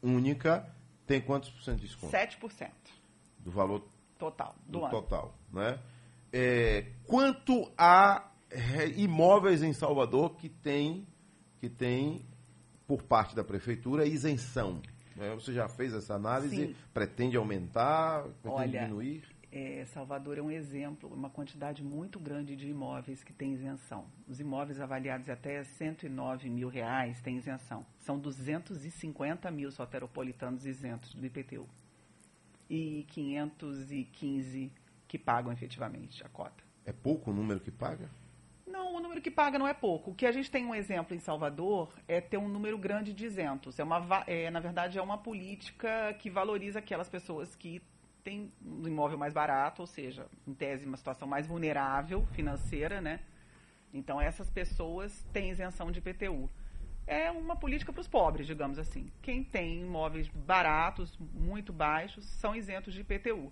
única, 0.04 0.72
tem 1.08 1.20
quantos 1.20 1.50
por 1.50 1.64
cento 1.64 1.78
de 1.78 1.88
desconto? 1.88 2.16
7% 2.16 2.70
Do 3.40 3.50
valor 3.50 3.84
total 4.18 4.56
do, 4.66 4.80
do 4.80 4.86
ano. 4.86 4.90
total, 4.92 5.36
né? 5.52 5.80
É, 6.32 6.92
quanto 7.06 7.72
a 7.78 8.32
é, 8.50 8.88
imóveis 8.98 9.64
em 9.64 9.74
Salvador 9.74 10.36
que 10.36 10.50
tem, 10.50 11.08
que 11.60 11.70
tem 11.70 12.26
por 12.88 13.04
parte 13.04 13.36
da 13.36 13.44
prefeitura 13.44 14.06
isenção? 14.06 14.82
né? 15.16 15.34
Você 15.36 15.54
já 15.54 15.68
fez 15.68 15.94
essa 15.94 16.14
análise? 16.16 16.68
Sim. 16.68 16.76
Pretende 16.94 17.38
aumentar? 17.38 18.24
Pretende 18.42 18.50
Olha, 18.50 18.80
diminuir? 18.82 19.24
É, 19.52 19.86
Salvador 19.86 20.38
é 20.38 20.42
um 20.42 20.52
exemplo, 20.52 21.10
uma 21.14 21.30
quantidade 21.30 21.82
muito 21.82 22.20
grande 22.20 22.58
de 22.58 22.68
imóveis 22.68 23.24
que 23.24 23.32
tem 23.32 23.54
isenção. 23.54 24.06
Os 24.28 24.42
imóveis 24.42 24.82
avaliados 24.82 25.30
até 25.30 25.64
109 25.64 26.50
mil 26.50 26.68
reais 26.68 27.22
têm 27.22 27.38
isenção. 27.38 27.86
São 28.00 28.20
250 28.20 29.50
mil 29.52 29.72
soteropolitanos 29.72 30.66
isentos 30.66 31.14
do 31.14 31.26
IPTU. 31.26 31.66
E 32.70 33.06
515 33.10 34.72
que 35.08 35.18
pagam 35.18 35.52
efetivamente 35.52 36.24
a 36.26 36.30
cota. 36.30 36.64
É 36.86 36.92
pouco 36.92 37.32
o 37.32 37.34
número 37.34 37.60
que 37.60 37.72
paga? 37.72 38.10
Não, 38.66 38.96
o 38.96 39.00
número 39.00 39.22
que 39.22 39.32
paga 39.32 39.60
não 39.60 39.68
é 39.68 39.74
pouco. 39.74 40.12
O 40.12 40.16
que 40.16 40.26
a 40.26 40.32
gente 40.32 40.50
tem 40.50 40.66
um 40.66 40.74
exemplo 40.74 41.16
em 41.16 41.20
Salvador 41.20 41.94
é 42.08 42.20
ter 42.20 42.38
um 42.38 42.48
número 42.48 42.78
grande 42.78 43.14
de 43.14 43.26
isentos. 43.26 43.80
É 43.80 43.84
uma, 43.84 44.24
é, 44.28 44.50
na 44.50 44.60
verdade, 44.60 44.98
é 44.98 45.02
uma 45.02 45.18
política 45.18 46.14
que 46.20 46.30
valoriza 46.30 46.80
aquelas 46.80 47.08
pessoas 47.08 47.56
que 47.56 47.82
têm 48.24 48.52
um 48.66 48.88
imóvel 48.88 49.18
mais 49.18 49.34
barato, 49.34 49.84
ou 49.84 49.88
seja, 49.88 50.28
em 50.48 50.54
tese, 50.54 50.86
uma 50.86 50.98
situação 50.98 51.28
mais 51.28 51.46
vulnerável 51.46 52.26
financeira, 52.34 53.00
né? 53.00 53.20
Então, 53.94 54.20
essas 54.20 54.50
pessoas 54.50 55.24
têm 55.32 55.52
isenção 55.52 55.92
de 55.92 56.00
IPTU. 56.00 56.50
É 57.08 57.30
uma 57.30 57.56
política 57.56 57.94
para 57.94 58.02
os 58.02 58.08
pobres, 58.08 58.48
digamos 58.48 58.80
assim. 58.80 59.12
Quem 59.22 59.44
tem 59.44 59.82
imóveis 59.82 60.28
baratos, 60.28 61.18
muito 61.34 61.72
baixos, 61.72 62.26
são 62.26 62.56
isentos 62.56 62.94
de 62.94 63.02
IPTU. 63.02 63.52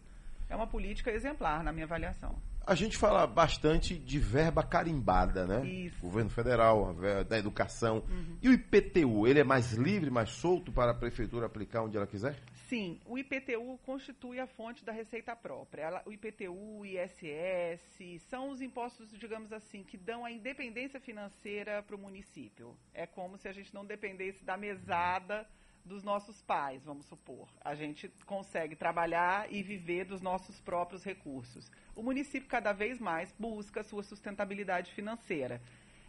É 0.50 0.56
uma 0.56 0.68
política 0.68 1.12
exemplar, 1.12 1.64
na 1.64 1.72
minha 1.72 1.86
avaliação. 1.86 2.36
A 2.66 2.76
gente 2.76 2.98
fala 2.98 3.28
bastante 3.28 3.94
de 3.94 4.20
verba 4.20 4.64
carimbada, 4.64 5.46
né? 5.46 5.66
Isso. 5.66 6.00
Governo 6.00 6.30
federal, 6.30 6.96
da 7.28 7.38
educação. 7.38 8.04
E 8.42 8.48
o 8.48 8.54
IPTU, 8.54 9.28
ele 9.28 9.40
é 9.40 9.44
mais 9.44 9.74
livre, 9.74 10.10
mais 10.10 10.30
solto 10.30 10.72
para 10.72 10.92
a 10.92 10.96
prefeitura 10.96 11.46
aplicar 11.46 11.84
onde 11.84 11.98
ela 11.98 12.08
quiser? 12.08 12.38
Sim, 12.68 13.00
o 13.06 13.18
IPTU 13.18 13.78
constitui 13.84 14.40
a 14.40 14.48
fonte 14.48 14.86
da 14.86 14.92
receita 14.92 15.36
própria. 15.36 16.02
O 16.06 16.12
IPTU, 16.12 16.80
o 16.80 16.86
ISS, 16.86 18.22
são 18.30 18.50
os 18.50 18.62
impostos, 18.62 19.12
digamos 19.18 19.52
assim, 19.52 19.84
que 19.84 19.98
dão 19.98 20.24
a 20.24 20.32
independência 20.32 21.00
financeira 21.00 21.84
para 21.84 21.96
o 21.96 22.00
município. 22.00 22.76
É 22.94 23.06
como 23.06 23.38
se 23.38 23.48
a 23.48 23.54
gente 23.54 23.74
não 23.74 23.86
dependesse 23.86 24.44
da 24.44 24.56
mesada 24.56 25.48
dos 25.86 26.04
nossos 26.04 26.42
pais, 26.42 26.86
vamos 26.86 27.06
supor. 27.06 27.50
A 27.62 27.76
gente 27.76 28.08
consegue 28.26 28.76
trabalhar 28.76 29.52
e 29.52 29.62
viver 29.62 30.06
dos 30.06 30.22
nossos 30.22 30.60
próprios 30.62 31.04
recursos. 31.04 31.70
O 31.94 32.02
município 32.02 32.48
cada 32.48 32.72
vez 32.72 33.00
mais 33.00 33.34
busca 33.38 33.84
sua 33.84 34.04
sustentabilidade 34.04 34.94
financeira. 34.94 35.62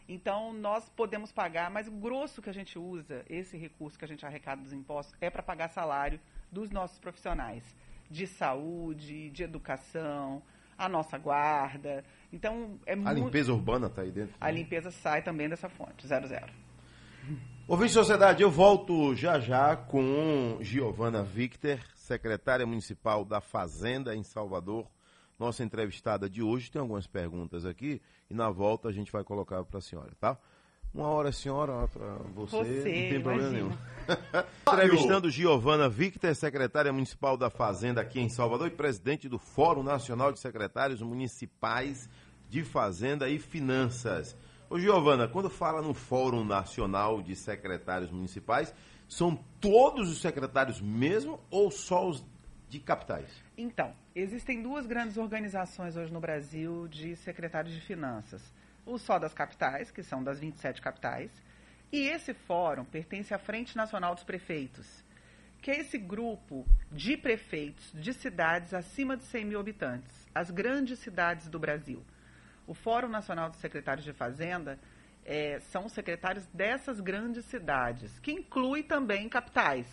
Então, 0.06 0.52
nós 0.52 0.88
podemos 0.90 1.32
pagar, 1.32 1.70
mas 1.70 1.88
o 1.88 1.92
grosso 1.92 2.42
que 2.42 2.50
a 2.50 2.52
gente 2.52 2.78
usa, 2.78 3.24
esse 3.28 3.56
recurso 3.56 3.98
que 3.98 4.04
a 4.04 4.08
gente 4.08 4.24
arrecada 4.24 4.62
dos 4.62 4.72
impostos, 4.72 5.16
é 5.20 5.30
para 5.30 5.42
pagar 5.42 5.68
salário 5.68 6.20
dos 6.54 6.70
nossos 6.70 6.98
profissionais 6.98 7.62
de 8.08 8.26
saúde, 8.26 9.28
de 9.30 9.42
educação, 9.42 10.40
a 10.78 10.88
nossa 10.88 11.18
guarda. 11.18 12.04
Então, 12.32 12.78
é 12.86 12.92
A 12.92 12.96
muito. 12.96 13.14
limpeza 13.14 13.52
urbana 13.52 13.88
está 13.88 14.02
aí 14.02 14.12
dentro? 14.12 14.34
A 14.40 14.50
limpeza 14.50 14.90
sai 14.90 15.22
também 15.22 15.48
dessa 15.48 15.68
fonte, 15.68 16.06
zero 16.06 16.26
zero. 16.28 16.52
Ouvinte 17.66 17.92
Sociedade, 17.92 18.42
eu 18.42 18.50
volto 18.50 19.14
já 19.14 19.40
já 19.40 19.74
com 19.74 20.58
Giovana 20.60 21.22
Victor, 21.22 21.78
secretária 21.94 22.66
municipal 22.66 23.24
da 23.24 23.40
Fazenda 23.40 24.14
em 24.14 24.22
Salvador, 24.22 24.86
nossa 25.38 25.64
entrevistada 25.64 26.28
de 26.28 26.42
hoje. 26.42 26.70
Tem 26.70 26.80
algumas 26.80 27.06
perguntas 27.06 27.64
aqui 27.64 28.00
e 28.30 28.34
na 28.34 28.50
volta 28.50 28.88
a 28.88 28.92
gente 28.92 29.10
vai 29.10 29.24
colocar 29.24 29.64
para 29.64 29.78
a 29.78 29.82
senhora, 29.82 30.12
tá? 30.20 30.38
Uma 30.94 31.08
hora 31.08 31.30
a 31.30 31.32
senhora, 31.32 31.72
outra 31.72 32.04
você, 32.34 32.56
Você, 32.56 32.74
não 32.76 32.82
tem 32.84 33.20
problema 33.20 33.48
imagina. 33.48 33.68
nenhum. 33.68 34.44
Entrevistando 34.72 35.28
Giovana 35.28 35.88
Victor, 35.88 36.32
secretária 36.36 36.92
municipal 36.92 37.36
da 37.36 37.50
Fazenda 37.50 38.00
aqui 38.00 38.20
em 38.20 38.28
Salvador 38.28 38.68
e 38.68 38.70
presidente 38.70 39.28
do 39.28 39.36
Fórum 39.36 39.82
Nacional 39.82 40.30
de 40.30 40.38
Secretários 40.38 41.02
Municipais 41.02 42.08
de 42.48 42.62
Fazenda 42.62 43.28
e 43.28 43.40
Finanças. 43.40 44.36
Ô 44.70 44.78
Giovana, 44.78 45.26
quando 45.26 45.50
fala 45.50 45.82
no 45.82 45.94
Fórum 45.94 46.44
Nacional 46.44 47.20
de 47.20 47.34
Secretários 47.34 48.12
Municipais, 48.12 48.72
são 49.08 49.36
todos 49.60 50.08
os 50.08 50.20
secretários 50.20 50.80
mesmo 50.80 51.40
ou 51.50 51.72
só 51.72 52.08
os 52.08 52.24
de 52.68 52.78
capitais? 52.78 53.28
Então, 53.58 53.92
existem 54.14 54.62
duas 54.62 54.86
grandes 54.86 55.16
organizações 55.16 55.96
hoje 55.96 56.12
no 56.12 56.20
Brasil 56.20 56.86
de 56.88 57.16
secretários 57.16 57.74
de 57.74 57.80
finanças. 57.80 58.52
O 58.86 58.98
Só 58.98 59.18
das 59.18 59.32
Capitais, 59.32 59.90
que 59.90 60.02
são 60.02 60.22
das 60.22 60.38
27 60.38 60.80
capitais, 60.80 61.30
e 61.92 62.08
esse 62.08 62.34
fórum 62.34 62.84
pertence 62.84 63.32
à 63.32 63.38
Frente 63.38 63.76
Nacional 63.76 64.14
dos 64.14 64.24
Prefeitos, 64.24 65.04
que 65.62 65.70
é 65.70 65.80
esse 65.80 65.96
grupo 65.96 66.66
de 66.92 67.16
prefeitos 67.16 67.90
de 67.94 68.12
cidades 68.12 68.74
acima 68.74 69.16
de 69.16 69.24
100 69.24 69.44
mil 69.46 69.60
habitantes, 69.60 70.26
as 70.34 70.50
grandes 70.50 70.98
cidades 70.98 71.48
do 71.48 71.58
Brasil. 71.58 72.04
O 72.66 72.74
Fórum 72.74 73.08
Nacional 73.08 73.48
dos 73.48 73.60
Secretários 73.60 74.04
de 74.04 74.12
Fazenda 74.12 74.78
eh, 75.24 75.58
são 75.70 75.86
os 75.86 75.92
secretários 75.92 76.46
dessas 76.48 77.00
grandes 77.00 77.44
cidades, 77.46 78.18
que 78.18 78.32
inclui 78.32 78.82
também 78.82 79.28
capitais. 79.28 79.86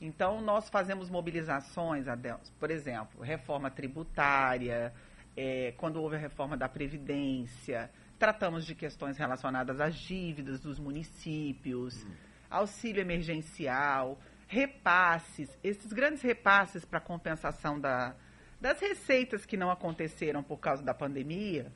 Então, 0.00 0.40
nós 0.40 0.68
fazemos 0.70 1.10
mobilizações, 1.10 2.08
Adelson, 2.08 2.50
por 2.58 2.70
exemplo, 2.70 3.22
reforma 3.22 3.70
tributária, 3.70 4.92
eh, 5.36 5.74
quando 5.76 6.00
houve 6.00 6.16
a 6.16 6.18
reforma 6.18 6.56
da 6.56 6.68
Previdência, 6.68 7.90
tratamos 8.18 8.66
de 8.66 8.74
questões 8.74 9.16
relacionadas 9.16 9.80
às 9.80 9.94
dívidas 9.94 10.60
dos 10.60 10.78
municípios, 10.78 12.06
auxílio 12.50 13.00
emergencial, 13.00 14.18
repasses, 14.46 15.56
esses 15.62 15.92
grandes 15.92 16.22
repasses 16.22 16.84
para 16.84 17.00
compensação 17.00 17.78
da, 17.78 18.14
das 18.60 18.80
receitas 18.80 19.46
que 19.46 19.56
não 19.56 19.70
aconteceram 19.70 20.42
por 20.42 20.58
causa 20.58 20.82
da 20.82 20.92
pandemia, 20.92 21.72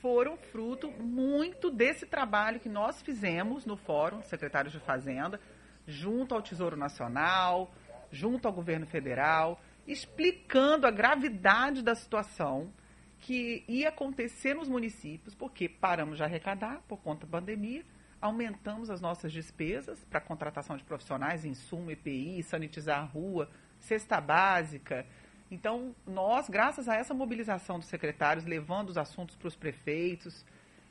foram 0.00 0.36
fruto 0.36 0.90
muito 0.90 1.70
desse 1.70 2.06
trabalho 2.06 2.58
que 2.58 2.68
nós 2.68 3.02
fizemos 3.02 3.66
no 3.66 3.76
Fórum 3.76 4.22
Secretários 4.22 4.72
de 4.72 4.80
Fazenda, 4.80 5.38
junto 5.86 6.34
ao 6.34 6.42
Tesouro 6.42 6.76
Nacional, 6.76 7.72
junto 8.10 8.48
ao 8.48 8.54
governo 8.54 8.86
federal, 8.86 9.60
explicando 9.86 10.86
a 10.86 10.90
gravidade 10.90 11.82
da 11.82 11.94
situação 11.94 12.72
que 13.22 13.64
ia 13.68 13.88
acontecer 13.88 14.52
nos 14.52 14.68
municípios, 14.68 15.32
porque 15.32 15.68
paramos 15.68 16.16
de 16.16 16.24
arrecadar 16.24 16.82
por 16.88 16.98
conta 16.98 17.24
da 17.24 17.38
pandemia, 17.38 17.84
aumentamos 18.20 18.90
as 18.90 19.00
nossas 19.00 19.32
despesas 19.32 20.04
para 20.04 20.20
contratação 20.20 20.76
de 20.76 20.82
profissionais, 20.82 21.44
insumo, 21.44 21.92
EPI, 21.92 22.42
sanitizar 22.42 22.98
a 22.98 23.04
rua, 23.04 23.48
cesta 23.78 24.20
básica. 24.20 25.06
Então, 25.52 25.94
nós, 26.04 26.48
graças 26.48 26.88
a 26.88 26.96
essa 26.96 27.14
mobilização 27.14 27.78
dos 27.78 27.86
secretários, 27.86 28.44
levando 28.44 28.90
os 28.90 28.98
assuntos 28.98 29.36
para 29.36 29.48
os 29.48 29.56
prefeitos, 29.56 30.44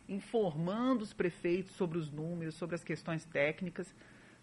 informando 0.08 1.04
os 1.04 1.12
prefeitos 1.12 1.74
sobre 1.74 1.98
os 1.98 2.10
números, 2.10 2.56
sobre 2.56 2.76
as 2.76 2.84
questões 2.84 3.26
técnicas, 3.26 3.94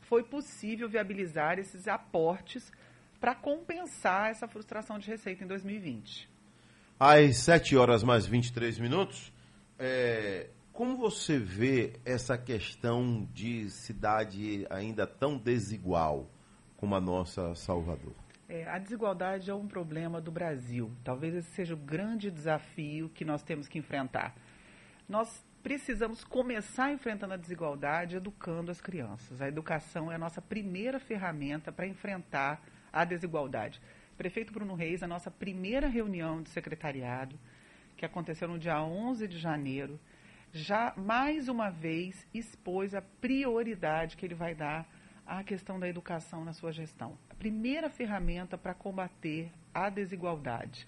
foi 0.01 0.23
possível 0.23 0.91
viabilizar 0.91 1.59
esses 1.59 1.89
aportes 1.89 2.71
para 3.19 3.35
compensar 3.35 4.31
essa 4.31 4.47
frustração 4.47 4.99
de 4.99 5.09
receita 5.11 5.43
em 5.43 5.47
2020. 5.47 6.38
Às 7.01 7.37
7 7.37 7.77
horas 7.77 8.03
mais 8.03 8.27
23 8.27 8.77
minutos, 8.81 9.33
é, 9.79 10.49
como 10.73 10.97
você 10.97 11.39
vê 11.39 11.93
essa 12.05 12.37
questão 12.37 13.25
de 13.33 13.71
cidade 13.71 14.67
ainda 14.69 15.07
tão 15.07 15.39
desigual 15.39 16.29
como 16.77 16.97
a 16.97 17.01
nossa 17.01 17.55
Salvador? 17.55 18.15
É, 18.49 18.69
a 18.69 18.81
desigualdade 18.81 19.49
é 19.49 19.55
um 19.55 19.69
problema 19.69 20.21
do 20.21 20.33
Brasil. 20.33 20.91
Talvez 21.05 21.37
esse 21.37 21.51
seja 21.51 21.75
o 21.75 21.77
grande 21.77 22.33
desafio 22.33 23.09
que 23.11 23.25
nós 23.25 23.45
temos 23.45 23.69
que 23.69 23.79
enfrentar. 23.79 24.35
Nós 25.09 25.47
precisamos 25.63 26.25
começar 26.25 26.93
enfrentando 26.93 27.35
a 27.35 27.37
desigualdade 27.37 28.17
educando 28.17 28.73
as 28.73 28.81
crianças. 28.81 29.41
A 29.41 29.47
educação 29.47 30.11
é 30.11 30.17
a 30.17 30.19
nossa 30.19 30.43
primeira 30.43 30.99
ferramenta 30.99 31.71
para 31.71 31.87
enfrentar 31.87 32.61
a 32.93 33.05
desigualdade. 33.05 33.81
Prefeito 34.19 34.53
Bruno 34.53 34.75
Reis, 34.75 35.05
a 35.05 35.07
nossa 35.07 35.31
primeira 35.31 35.87
reunião 35.87 36.43
de 36.43 36.51
secretariado, 36.51 37.39
que 37.97 38.05
aconteceu 38.05 38.49
no 38.49 38.59
dia 38.59 38.83
11 38.83 39.29
de 39.29 39.39
janeiro, 39.39 39.99
já 40.53 40.93
mais 40.97 41.49
uma 41.49 41.71
vez 41.71 42.27
expôs 42.35 42.97
a 42.97 43.01
prioridade 43.01 44.17
que 44.17 44.27
ele 44.27 44.35
vai 44.35 44.57
dar 44.57 44.89
à 45.25 45.45
questão 45.45 45.79
da 45.79 45.89
educação 45.89 46.45
na 46.45 46.53
sua 46.53 46.73
gestão. 46.73 47.17
A 47.31 47.35
primeira 47.37 47.89
ferramenta 47.89 48.59
para 48.59 48.75
combater 48.75 49.53
a 49.73 49.89
desigualdade. 49.89 50.85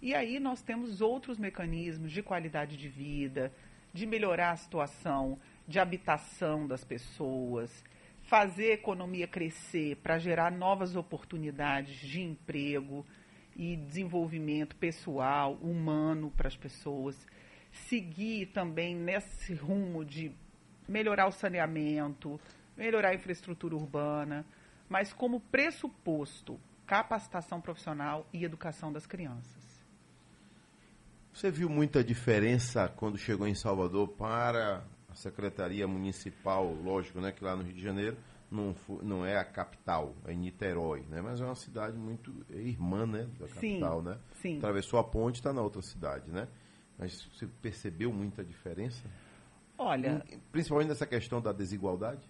E 0.00 0.12
aí 0.12 0.40
nós 0.40 0.60
temos 0.60 1.00
outros 1.00 1.38
mecanismos 1.38 2.10
de 2.10 2.20
qualidade 2.20 2.76
de 2.76 2.88
vida, 2.88 3.52
de 3.94 4.06
melhorar 4.06 4.50
a 4.50 4.56
situação 4.56 5.38
de 5.68 5.78
habitação 5.78 6.66
das 6.66 6.82
pessoas, 6.82 7.84
fazer 8.32 8.70
a 8.70 8.74
economia 8.76 9.28
crescer 9.28 9.96
para 9.96 10.18
gerar 10.18 10.50
novas 10.50 10.96
oportunidades 10.96 11.94
de 11.96 12.22
emprego 12.22 13.04
e 13.54 13.76
desenvolvimento 13.76 14.74
pessoal, 14.76 15.52
humano 15.60 16.32
para 16.34 16.48
as 16.48 16.56
pessoas. 16.56 17.26
Seguir 17.70 18.46
também 18.46 18.96
nesse 18.96 19.52
rumo 19.52 20.02
de 20.02 20.34
melhorar 20.88 21.26
o 21.26 21.30
saneamento, 21.30 22.40
melhorar 22.74 23.10
a 23.10 23.14
infraestrutura 23.14 23.76
urbana, 23.76 24.46
mas 24.88 25.12
como 25.12 25.38
pressuposto, 25.38 26.58
capacitação 26.86 27.60
profissional 27.60 28.26
e 28.32 28.46
educação 28.46 28.90
das 28.90 29.04
crianças. 29.04 29.84
Você 31.34 31.50
viu 31.50 31.68
muita 31.68 32.02
diferença 32.02 32.88
quando 32.88 33.18
chegou 33.18 33.46
em 33.46 33.54
Salvador 33.54 34.08
para 34.08 34.86
a 35.12 35.14
Secretaria 35.14 35.86
Municipal, 35.86 36.72
lógico, 36.82 37.20
né, 37.20 37.30
que 37.30 37.44
lá 37.44 37.54
no 37.54 37.62
Rio 37.62 37.74
de 37.74 37.82
Janeiro 37.82 38.16
não, 38.50 38.74
não 39.02 39.24
é 39.24 39.36
a 39.36 39.44
capital, 39.44 40.14
é 40.24 40.34
Niterói, 40.34 41.04
né, 41.08 41.20
mas 41.20 41.40
é 41.40 41.44
uma 41.44 41.54
cidade 41.54 41.96
muito 41.96 42.34
irmã, 42.50 43.06
né, 43.06 43.28
da 43.38 43.46
capital, 43.46 44.00
sim, 44.00 44.08
né? 44.08 44.18
Sim. 44.40 44.56
Atravessou 44.56 44.98
a 44.98 45.04
ponte, 45.04 45.36
está 45.36 45.52
na 45.52 45.62
outra 45.62 45.82
cidade, 45.82 46.30
né? 46.30 46.48
Mas 46.98 47.28
você 47.32 47.46
percebeu 47.60 48.12
muita 48.12 48.44
diferença? 48.44 49.02
Olha, 49.76 50.24
principalmente 50.50 50.88
nessa 50.88 51.06
questão 51.06 51.40
da 51.40 51.52
desigualdade? 51.52 52.22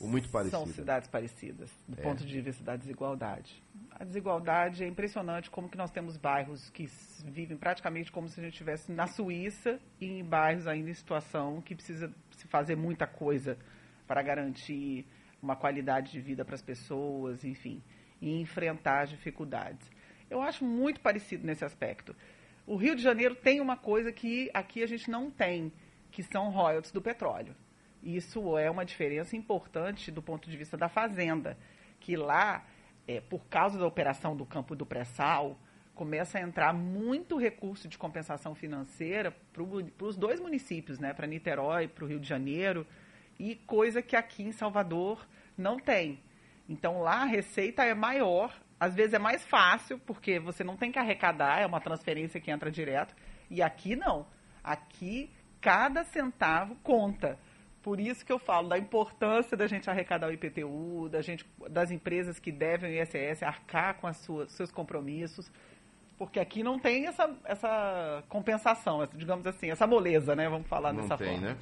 Ou 0.00 0.06
muito 0.08 0.28
parecida? 0.28 0.56
São 0.58 0.66
cidades 0.66 1.08
parecidas, 1.08 1.70
do 1.88 1.98
É. 1.98 2.02
ponto 2.02 2.24
de 2.24 2.40
vista 2.40 2.62
da 2.62 2.76
desigualdade. 2.76 3.60
A 3.90 4.04
desigualdade 4.04 4.84
é 4.84 4.86
impressionante 4.86 5.50
como 5.50 5.68
que 5.68 5.76
nós 5.76 5.90
temos 5.90 6.16
bairros 6.16 6.70
que 6.70 6.86
vivem 7.24 7.56
praticamente 7.56 8.12
como 8.12 8.28
se 8.28 8.38
a 8.38 8.44
gente 8.44 8.52
estivesse 8.52 8.92
na 8.92 9.06
Suíça 9.08 9.80
e 10.00 10.06
em 10.06 10.24
bairros 10.24 10.66
ainda 10.68 10.88
em 10.90 10.94
situação 10.94 11.60
que 11.60 11.74
precisa 11.74 12.12
se 12.30 12.46
fazer 12.46 12.76
muita 12.76 13.06
coisa 13.06 13.58
para 14.06 14.22
garantir 14.22 15.04
uma 15.42 15.56
qualidade 15.56 16.12
de 16.12 16.20
vida 16.20 16.44
para 16.44 16.54
as 16.54 16.62
pessoas, 16.62 17.44
enfim, 17.44 17.82
e 18.20 18.40
enfrentar 18.40 19.02
as 19.02 19.10
dificuldades. 19.10 19.90
Eu 20.30 20.40
acho 20.42 20.64
muito 20.64 21.00
parecido 21.00 21.46
nesse 21.46 21.64
aspecto. 21.64 22.14
O 22.66 22.76
Rio 22.76 22.94
de 22.94 23.02
Janeiro 23.02 23.34
tem 23.34 23.60
uma 23.60 23.76
coisa 23.76 24.12
que 24.12 24.50
aqui 24.54 24.82
a 24.82 24.86
gente 24.86 25.10
não 25.10 25.30
tem, 25.30 25.72
que 26.10 26.22
são 26.22 26.50
royalties 26.50 26.92
do 26.92 27.00
petróleo. 27.02 27.54
Isso 28.08 28.56
é 28.56 28.70
uma 28.70 28.86
diferença 28.86 29.36
importante 29.36 30.10
do 30.10 30.22
ponto 30.22 30.48
de 30.48 30.56
vista 30.56 30.78
da 30.78 30.88
fazenda, 30.88 31.58
que 32.00 32.16
lá, 32.16 32.64
é, 33.06 33.20
por 33.20 33.44
causa 33.50 33.78
da 33.78 33.86
operação 33.86 34.34
do 34.34 34.46
campo 34.46 34.74
do 34.74 34.86
pré-sal, 34.86 35.58
começa 35.94 36.38
a 36.38 36.40
entrar 36.40 36.72
muito 36.72 37.36
recurso 37.36 37.86
de 37.86 37.98
compensação 37.98 38.54
financeira 38.54 39.30
para 39.52 39.62
os 40.06 40.16
dois 40.16 40.40
municípios, 40.40 40.98
né, 40.98 41.12
para 41.12 41.26
Niterói 41.26 41.86
para 41.86 42.02
o 42.02 42.08
Rio 42.08 42.18
de 42.18 42.26
Janeiro, 42.26 42.86
e 43.38 43.56
coisa 43.56 44.00
que 44.00 44.16
aqui 44.16 44.42
em 44.42 44.52
Salvador 44.52 45.28
não 45.54 45.78
tem. 45.78 46.18
Então 46.66 47.02
lá 47.02 47.24
a 47.24 47.26
receita 47.26 47.84
é 47.84 47.92
maior, 47.92 48.58
às 48.80 48.94
vezes 48.94 49.12
é 49.12 49.18
mais 49.18 49.44
fácil, 49.44 49.98
porque 49.98 50.40
você 50.40 50.64
não 50.64 50.78
tem 50.78 50.90
que 50.90 50.98
arrecadar, 50.98 51.60
é 51.60 51.66
uma 51.66 51.78
transferência 51.78 52.40
que 52.40 52.50
entra 52.50 52.70
direto, 52.70 53.14
e 53.50 53.60
aqui 53.60 53.94
não. 53.94 54.26
Aqui 54.64 55.30
cada 55.60 56.04
centavo 56.04 56.74
conta. 56.76 57.38
Por 57.82 58.00
isso 58.00 58.24
que 58.24 58.32
eu 58.32 58.38
falo 58.38 58.68
da 58.68 58.76
importância 58.78 59.56
da 59.56 59.66
gente 59.66 59.88
arrecadar 59.88 60.28
o 60.28 60.32
IPTU, 60.32 61.08
da 61.10 61.22
gente, 61.22 61.46
das 61.70 61.90
empresas 61.90 62.38
que 62.38 62.50
devem 62.50 62.90
o 62.90 63.02
ISS 63.02 63.42
arcar 63.42 63.98
com 64.00 64.06
as 64.06 64.16
suas, 64.18 64.50
seus 64.52 64.70
compromissos, 64.70 65.50
porque 66.18 66.40
aqui 66.40 66.62
não 66.62 66.78
tem 66.78 67.06
essa, 67.06 67.30
essa 67.44 68.24
compensação, 68.28 69.02
essa, 69.02 69.16
digamos 69.16 69.46
assim, 69.46 69.70
essa 69.70 69.86
moleza, 69.86 70.34
né? 70.34 70.48
Vamos 70.48 70.66
falar 70.66 70.92
Não 70.92 71.02
dessa 71.02 71.16
tem, 71.16 71.34
forma. 71.38 71.48
né? 71.50 71.56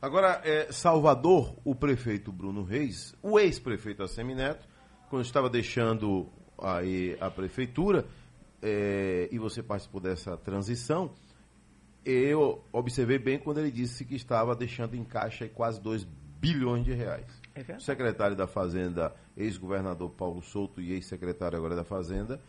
Agora, 0.00 0.40
é, 0.44 0.72
Salvador, 0.72 1.54
o 1.64 1.74
prefeito 1.74 2.32
Bruno 2.32 2.62
Reis, 2.62 3.14
o 3.22 3.38
ex-prefeito 3.38 4.02
Assemineto, 4.02 4.66
quando 5.10 5.24
estava 5.24 5.50
deixando 5.50 6.28
aí 6.56 7.16
a 7.20 7.30
prefeitura, 7.30 8.06
é, 8.62 9.28
e 9.30 9.38
você 9.38 9.62
participou 9.62 10.00
dessa 10.00 10.36
transição, 10.36 11.10
eu 12.04 12.64
observei 12.72 13.18
bem 13.18 13.38
quando 13.38 13.58
ele 13.58 13.70
disse 13.70 14.04
que 14.04 14.14
estava 14.14 14.54
deixando 14.56 14.94
em 14.94 15.04
caixa 15.04 15.48
quase 15.48 15.80
2 15.80 16.04
bilhões 16.40 16.84
de 16.84 16.92
reais. 16.92 17.26
É 17.54 17.76
O 17.76 17.80
secretário 17.80 18.36
da 18.36 18.46
Fazenda, 18.46 19.14
ex-governador 19.36 20.10
Paulo 20.10 20.40
Souto 20.42 20.80
e 20.80 20.92
ex-secretário 20.92 21.58
agora 21.58 21.74
da 21.74 21.84
Fazenda, 21.84 22.40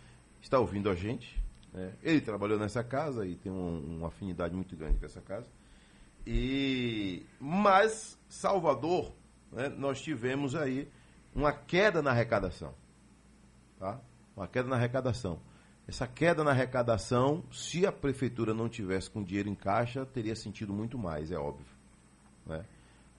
está 0.42 0.60
ouvindo 0.60 0.90
a 0.90 0.96
gente. 0.96 1.42
né? 1.74 1.94
Ele 2.02 2.20
trabalhou 2.22 2.58
nessa 2.58 2.84
casa 2.84 3.26
e 3.28 3.36
tem 3.36 3.52
um- 3.52 3.98
uma 3.98 4.08
afinidade 4.08 4.56
muito 4.56 4.76
grande 4.76 4.98
com 5.00 5.06
essa 5.06 5.22
casa. 5.22 5.48
E 6.26 7.24
mas 7.40 8.18
Salvador, 8.28 9.14
né, 9.52 9.70
nós 9.70 10.02
tivemos 10.02 10.56
aí 10.56 10.88
uma 11.34 11.52
queda 11.52 12.02
na 12.02 12.12
arrecadação, 12.12 12.74
tá? 13.80 14.00
Uma 14.36 14.48
queda 14.48 14.68
na 14.68 14.76
arrecadação. 14.76 15.40
Essa 15.90 16.06
queda 16.06 16.44
na 16.44 16.52
arrecadação, 16.52 17.44
se 17.52 17.84
a 17.84 17.92
prefeitura 17.92 18.54
não 18.54 18.70
tivesse 18.70 19.10
com 19.10 19.24
dinheiro 19.24 19.50
em 19.50 19.56
caixa, 19.56 20.06
teria 20.06 20.36
sentido 20.36 20.72
muito 20.72 21.00
mais, 21.00 21.32
é 21.32 21.36
óbvio, 21.36 21.66
né? 22.46 22.64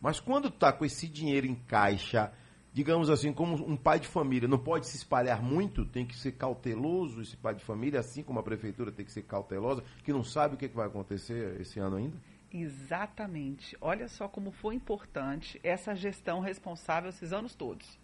Mas 0.01 0.21
quando 0.21 0.47
está 0.47 0.73
com 0.73 0.85
esse 0.85 1.09
dinheiro 1.09 1.49
em 1.49 1.57
caixa, 1.57 2.33
digamos 2.73 3.11
assim, 3.11 3.33
como 3.33 3.57
um 3.57 3.77
pai 3.77 3.99
de 3.99 4.07
família, 4.07 4.47
não 4.47 4.57
pode 4.57 4.87
se 4.87 4.97
espalhar 4.97 5.43
muito, 5.43 5.85
tem 5.85 6.07
que 6.07 6.15
ser 6.17 6.31
cauteloso 6.31 7.21
esse 7.21 7.37
pai 7.37 7.57
de 7.57 7.65
família, 7.65 7.99
assim 7.99 8.23
como 8.23 8.39
a 8.39 8.43
prefeitura 8.45 8.93
tem 8.93 9.05
que 9.05 9.11
ser 9.11 9.23
cautelosa, 9.23 9.83
que 10.05 10.13
não 10.13 10.23
sabe 10.23 10.55
o 10.55 10.57
que, 10.57 10.69
que 10.69 10.77
vai 10.77 10.87
acontecer 10.87 11.61
esse 11.61 11.81
ano 11.81 11.97
ainda. 11.97 12.17
Exatamente. 12.55 13.77
Olha 13.81 14.07
só 14.07 14.29
como 14.29 14.53
foi 14.53 14.77
importante 14.77 15.59
essa 15.65 15.93
gestão 15.93 16.39
responsável 16.39 17.11
esses 17.11 17.33
anos 17.33 17.53
todos. 17.53 17.99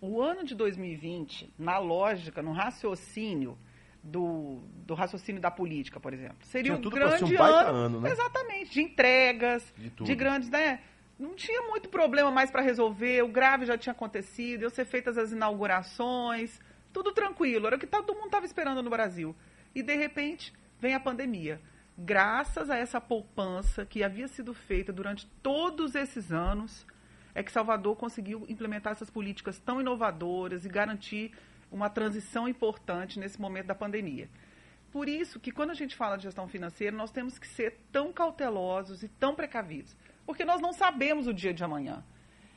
O 0.00 0.20
ano 0.20 0.42
de 0.42 0.56
2020, 0.56 1.54
na 1.56 1.78
lógica, 1.78 2.42
no 2.42 2.50
raciocínio 2.50 3.56
do, 4.02 4.60
do 4.86 4.94
raciocínio 4.94 5.40
da 5.40 5.50
política, 5.50 6.00
por 6.00 6.12
exemplo, 6.12 6.38
seria 6.42 6.74
Tinha 6.74 6.86
um 6.86 6.90
grande 6.90 7.36
um 7.36 7.42
ano, 7.42 7.76
ano, 7.76 8.00
né? 8.00 8.10
exatamente, 8.10 8.72
de 8.72 8.82
entregas, 8.82 9.72
De 9.76 9.90
de 9.90 10.14
grandes, 10.14 10.50
né? 10.50 10.80
Não 11.18 11.34
tinha 11.34 11.62
muito 11.62 11.88
problema 11.88 12.30
mais 12.30 12.50
para 12.50 12.62
resolver, 12.62 13.22
o 13.22 13.28
grave 13.28 13.64
já 13.64 13.78
tinha 13.78 13.92
acontecido, 13.92 14.62
iam 14.62 14.70
ser 14.70 14.84
feitas 14.84 15.16
as 15.16 15.30
inaugurações, 15.30 16.60
tudo 16.92 17.12
tranquilo, 17.12 17.66
era 17.66 17.76
o 17.76 17.78
que 17.78 17.86
todo 17.86 18.14
mundo 18.14 18.26
estava 18.26 18.44
esperando 18.44 18.82
no 18.82 18.90
Brasil. 18.90 19.36
E 19.74 19.82
de 19.82 19.94
repente 19.94 20.52
vem 20.80 20.94
a 20.94 21.00
pandemia. 21.00 21.60
Graças 21.96 22.70
a 22.70 22.76
essa 22.76 23.00
poupança 23.00 23.86
que 23.86 24.02
havia 24.02 24.26
sido 24.26 24.52
feita 24.52 24.92
durante 24.92 25.26
todos 25.42 25.94
esses 25.94 26.32
anos, 26.32 26.86
é 27.34 27.42
que 27.42 27.52
Salvador 27.52 27.96
conseguiu 27.96 28.44
implementar 28.48 28.92
essas 28.92 29.10
políticas 29.10 29.58
tão 29.58 29.80
inovadoras 29.80 30.64
e 30.64 30.68
garantir 30.68 31.32
uma 31.72 31.88
transição 31.88 32.46
importante 32.46 33.18
nesse 33.18 33.40
momento 33.40 33.66
da 33.66 33.74
pandemia. 33.74 34.28
Por 34.92 35.08
isso 35.08 35.40
que 35.40 35.50
quando 35.50 35.70
a 35.70 35.74
gente 35.74 35.96
fala 35.96 36.16
de 36.16 36.24
gestão 36.24 36.46
financeira, 36.46 36.94
nós 36.94 37.10
temos 37.10 37.38
que 37.38 37.46
ser 37.48 37.78
tão 37.90 38.12
cautelosos 38.12 39.02
e 39.02 39.08
tão 39.08 39.34
precavidos, 39.34 39.96
porque 40.26 40.44
nós 40.44 40.60
não 40.60 40.72
sabemos 40.72 41.26
o 41.26 41.32
dia 41.32 41.54
de 41.54 41.64
amanhã. 41.64 42.04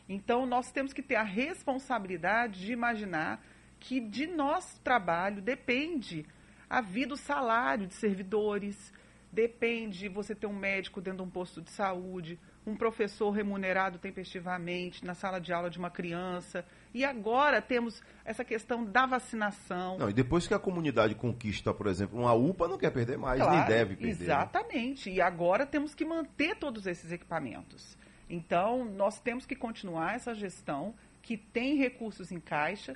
Então, 0.07 0.45
nós 0.45 0.71
temos 0.71 0.93
que 0.93 1.01
ter 1.01 1.15
a 1.15 1.23
responsabilidade 1.23 2.59
de 2.59 2.73
imaginar 2.73 3.41
que 3.79 3.99
de 3.99 4.27
nosso 4.27 4.79
trabalho 4.81 5.41
depende 5.41 6.25
a 6.69 6.81
vida, 6.81 7.13
o 7.13 7.17
salário 7.17 7.87
de 7.87 7.93
servidores, 7.93 8.93
depende 9.31 10.09
você 10.09 10.35
ter 10.35 10.47
um 10.47 10.53
médico 10.53 11.01
dentro 11.01 11.23
de 11.23 11.29
um 11.29 11.31
posto 11.31 11.61
de 11.61 11.71
saúde, 11.71 12.39
um 12.65 12.75
professor 12.75 13.29
remunerado 13.29 13.99
tempestivamente 13.99 15.05
na 15.05 15.13
sala 15.13 15.39
de 15.39 15.53
aula 15.53 15.69
de 15.69 15.77
uma 15.77 15.89
criança. 15.91 16.65
E 16.93 17.05
agora 17.05 17.61
temos 17.61 18.01
essa 18.23 18.43
questão 18.43 18.83
da 18.83 19.05
vacinação. 19.05 19.97
Não, 19.97 20.09
e 20.09 20.13
depois 20.13 20.47
que 20.47 20.53
a 20.53 20.59
comunidade 20.59 21.13
conquista, 21.15 21.73
por 21.73 21.87
exemplo, 21.87 22.19
uma 22.19 22.33
UPA, 22.33 22.67
não 22.67 22.77
quer 22.77 22.91
perder 22.91 23.17
mais, 23.17 23.39
Claro, 23.39 23.57
nem 23.57 23.67
deve 23.67 23.95
perder. 23.95 24.05
né? 24.05 24.23
Exatamente. 24.23 25.09
E 25.11 25.21
agora 25.21 25.65
temos 25.65 25.93
que 25.93 26.03
manter 26.05 26.55
todos 26.55 26.87
esses 26.87 27.11
equipamentos. 27.11 27.97
Então, 28.29 28.83
nós 28.83 29.19
temos 29.19 29.45
que 29.45 29.55
continuar 29.55 30.15
essa 30.15 30.33
gestão 30.33 30.95
que 31.21 31.37
tem 31.37 31.75
recursos 31.75 32.31
em 32.31 32.39
caixa, 32.39 32.95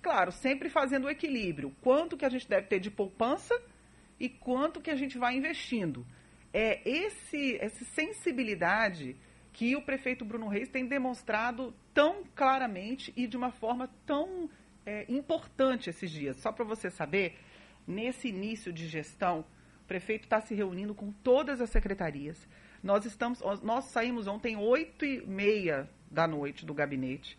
claro, 0.00 0.32
sempre 0.32 0.70
fazendo 0.70 1.04
o 1.06 1.10
equilíbrio. 1.10 1.74
Quanto 1.82 2.16
que 2.16 2.24
a 2.24 2.28
gente 2.30 2.48
deve 2.48 2.66
ter 2.66 2.80
de 2.80 2.90
poupança 2.90 3.54
e 4.18 4.28
quanto 4.28 4.80
que 4.80 4.90
a 4.90 4.94
gente 4.94 5.18
vai 5.18 5.36
investindo. 5.36 6.06
É 6.52 6.86
esse, 6.88 7.56
essa 7.60 7.84
sensibilidade 7.84 9.16
que 9.52 9.76
o 9.76 9.82
prefeito 9.82 10.24
Bruno 10.24 10.48
Reis 10.48 10.68
tem 10.68 10.86
demonstrado 10.86 11.74
tão 11.92 12.24
claramente 12.34 13.12
e 13.16 13.26
de 13.26 13.36
uma 13.36 13.50
forma 13.50 13.88
tão 14.06 14.48
é, 14.84 15.04
importante 15.08 15.90
esses 15.90 16.10
dias. 16.10 16.36
Só 16.38 16.50
para 16.50 16.64
você 16.64 16.90
saber, 16.90 17.38
nesse 17.86 18.28
início 18.28 18.72
de 18.72 18.86
gestão, 18.86 19.44
o 19.82 19.86
prefeito 19.86 20.24
está 20.24 20.40
se 20.40 20.54
reunindo 20.54 20.94
com 20.94 21.12
todas 21.12 21.60
as 21.60 21.70
secretarias. 21.70 22.48
Nós 22.82 23.04
estamos, 23.04 23.40
nós 23.62 23.84
saímos 23.86 24.26
ontem 24.26 24.56
oito 24.56 25.04
e 25.04 25.24
meia 25.26 25.88
da 26.10 26.26
noite 26.26 26.66
do 26.66 26.74
gabinete. 26.74 27.38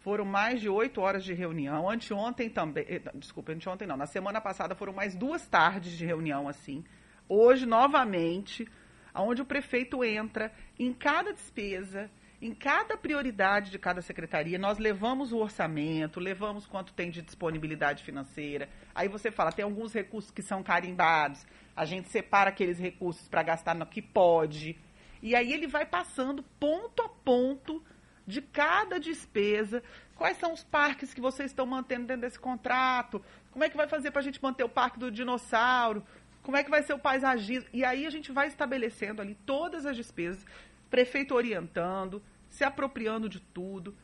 Foram 0.00 0.24
mais 0.24 0.60
de 0.60 0.68
oito 0.68 1.00
horas 1.00 1.24
de 1.24 1.34
reunião. 1.34 1.90
Anteontem 1.90 2.48
também, 2.48 2.84
eh, 2.88 3.02
desculpa, 3.14 3.52
anteontem 3.52 3.88
não. 3.88 3.96
Na 3.96 4.06
semana 4.06 4.40
passada 4.40 4.74
foram 4.74 4.92
mais 4.92 5.16
duas 5.16 5.46
tardes 5.48 5.92
de 5.92 6.06
reunião 6.06 6.48
assim. 6.48 6.84
Hoje 7.28 7.66
novamente, 7.66 8.66
aonde 9.12 9.42
o 9.42 9.44
prefeito 9.44 10.02
entra 10.02 10.52
em 10.78 10.92
cada 10.92 11.32
despesa, 11.32 12.10
em 12.40 12.54
cada 12.54 12.96
prioridade 12.96 13.70
de 13.70 13.78
cada 13.78 14.00
secretaria, 14.00 14.58
nós 14.58 14.78
levamos 14.78 15.32
o 15.32 15.38
orçamento, 15.38 16.20
levamos 16.20 16.66
quanto 16.66 16.94
tem 16.94 17.10
de 17.10 17.20
disponibilidade 17.20 18.04
financeira. 18.04 18.68
Aí 18.94 19.08
você 19.08 19.30
fala, 19.30 19.52
tem 19.52 19.64
alguns 19.64 19.92
recursos 19.92 20.30
que 20.30 20.40
são 20.40 20.62
carimbados, 20.62 21.44
a 21.76 21.84
gente 21.84 22.08
separa 22.08 22.50
aqueles 22.50 22.78
recursos 22.78 23.28
para 23.28 23.42
gastar 23.42 23.74
no 23.74 23.84
que 23.84 24.00
pode. 24.00 24.78
E 25.20 25.34
aí 25.34 25.52
ele 25.52 25.66
vai 25.66 25.84
passando 25.84 26.44
ponto 26.60 27.02
a 27.02 27.08
ponto 27.08 27.82
de 28.24 28.40
cada 28.40 29.00
despesa. 29.00 29.82
Quais 30.14 30.36
são 30.36 30.52
os 30.52 30.62
parques 30.62 31.12
que 31.12 31.20
vocês 31.20 31.50
estão 31.50 31.66
mantendo 31.66 32.06
dentro 32.06 32.22
desse 32.22 32.38
contrato? 32.38 33.20
Como 33.50 33.64
é 33.64 33.68
que 33.68 33.76
vai 33.76 33.88
fazer 33.88 34.10
para 34.10 34.20
a 34.20 34.24
gente 34.24 34.40
manter 34.42 34.62
o 34.62 34.68
parque 34.68 34.98
do 34.98 35.10
dinossauro? 35.10 36.04
Como 36.42 36.56
é 36.56 36.64
que 36.64 36.70
vai 36.70 36.82
ser 36.82 36.94
o 36.94 36.98
paisagismo? 36.98 37.68
E 37.72 37.84
aí 37.84 38.06
a 38.06 38.10
gente 38.10 38.32
vai 38.32 38.48
estabelecendo 38.48 39.20
ali 39.20 39.34
todas 39.46 39.84
as 39.84 39.96
despesas, 39.96 40.44
prefeito 40.88 41.34
orientando, 41.34 42.22
se 42.48 42.64
apropriando 42.64 43.28
de 43.28 43.40
tudo. 43.40 43.94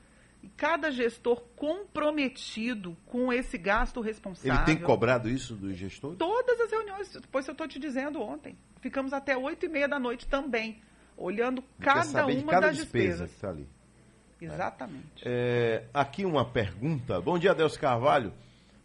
E 0.43 0.49
cada 0.49 0.91
gestor 0.91 1.43
comprometido 1.57 2.95
com 3.07 3.33
esse 3.33 3.57
gasto 3.57 4.03
responsável. 4.03 4.53
Ele 4.55 4.65
tem 4.65 4.77
cobrado 4.77 5.27
isso 5.29 5.55
dos 5.55 5.75
gestores? 5.75 6.19
Todas 6.19 6.61
as 6.61 6.71
reuniões, 6.71 7.11
depois 7.13 7.49
eu 7.49 7.53
estou 7.53 7.67
te 7.67 7.79
dizendo 7.79 8.21
ontem. 8.21 8.59
Ficamos 8.83 9.15
até 9.15 9.35
oito 9.35 9.65
e 9.65 9.69
meia 9.71 9.89
da 9.89 9.99
noite 9.99 10.27
também, 10.27 10.83
olhando 11.17 11.65
cada 11.81 12.27
uma 12.27 12.35
de 12.35 12.45
cada 12.45 12.67
das 12.67 12.77
despesa 12.77 13.25
despesas. 13.25 13.31
que 13.31 13.37
está 13.37 13.49
ali. 13.49 13.67
Exatamente. 14.39 15.23
É, 15.25 15.85
aqui 15.95 16.27
uma 16.27 16.45
pergunta. 16.45 17.21
Bom 17.21 17.39
dia, 17.39 17.55
Deus 17.55 17.77
Carvalho. 17.79 18.33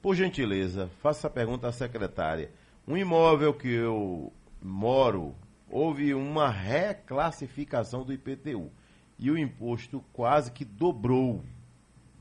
Por 0.01 0.15
gentileza, 0.15 0.89
faça 1.01 1.19
essa 1.19 1.29
pergunta 1.29 1.67
à 1.67 1.71
secretária. 1.73 2.49
Um 2.89 2.97
imóvel 2.97 3.53
que 3.53 3.67
eu 3.67 4.33
moro, 4.59 5.35
houve 5.69 6.11
uma 6.15 6.49
reclassificação 6.49 8.03
do 8.03 8.11
IPTU. 8.11 8.71
E 9.19 9.29
o 9.29 9.37
imposto 9.37 10.03
quase 10.11 10.51
que 10.51 10.65
dobrou. 10.65 11.45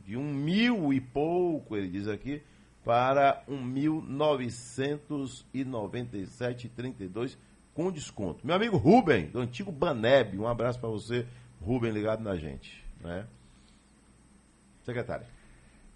De 0.05 0.15
um 0.15 0.31
mil 0.31 0.93
e 0.93 1.01
pouco, 1.01 1.75
ele 1.75 1.89
diz 1.89 2.07
aqui, 2.07 2.43
para 2.85 3.43
um 3.49 3.65
mil 3.65 4.03
novecentos 4.03 5.47
e 5.55 5.65
noventa 5.65 6.19
e 6.19 6.27
sete 6.27 6.69
trinta 6.69 7.03
e 7.03 7.09
dois 7.09 7.39
com 7.73 7.91
desconto. 7.91 8.47
Meu 8.47 8.55
amigo 8.55 8.77
Rubem, 8.77 9.31
do 9.31 9.41
antigo 9.41 9.73
Baneb, 9.73 10.39
um 10.39 10.47
abraço 10.47 10.79
para 10.79 10.91
você, 10.91 11.27
Rubem, 11.63 11.93
ligado 11.93 12.23
na 12.23 12.37
gente. 12.37 12.85
Né? 13.01 13.27
Secretária. 14.83 15.27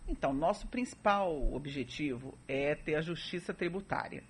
Então, 0.08 0.32
nosso 0.32 0.66
principal 0.66 1.52
objetivo 1.52 2.38
é 2.48 2.74
ter 2.74 2.94
a 2.94 3.02
justiça 3.02 3.52
tributária. 3.52 4.24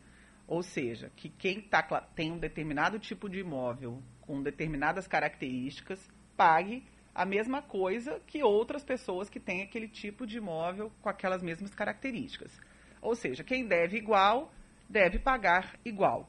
Ou 0.53 0.63
seja, 0.63 1.11
que 1.17 1.31
quem 1.31 1.63
tá, 1.63 1.83
tem 2.15 2.31
um 2.31 2.37
determinado 2.37 2.99
tipo 2.99 3.27
de 3.27 3.39
imóvel 3.39 4.03
com 4.21 4.43
determinadas 4.43 5.09
características 5.09 5.99
pague 6.37 6.85
a 7.15 7.25
mesma 7.25 7.63
coisa 7.63 8.21
que 8.27 8.43
outras 8.43 8.85
pessoas 8.85 9.31
que 9.31 9.41
têm 9.41 9.63
aquele 9.63 9.89
tipo 9.89 10.27
de 10.27 10.37
imóvel 10.37 10.93
com 11.01 11.09
aquelas 11.09 11.43
mesmas 11.43 11.75
características. 11.75 12.53
Ou 13.01 13.15
seja, 13.15 13.43
quem 13.43 13.67
deve 13.67 13.97
igual, 13.97 14.53
deve 14.91 15.19
pagar 15.19 15.75
igual. 15.87 16.29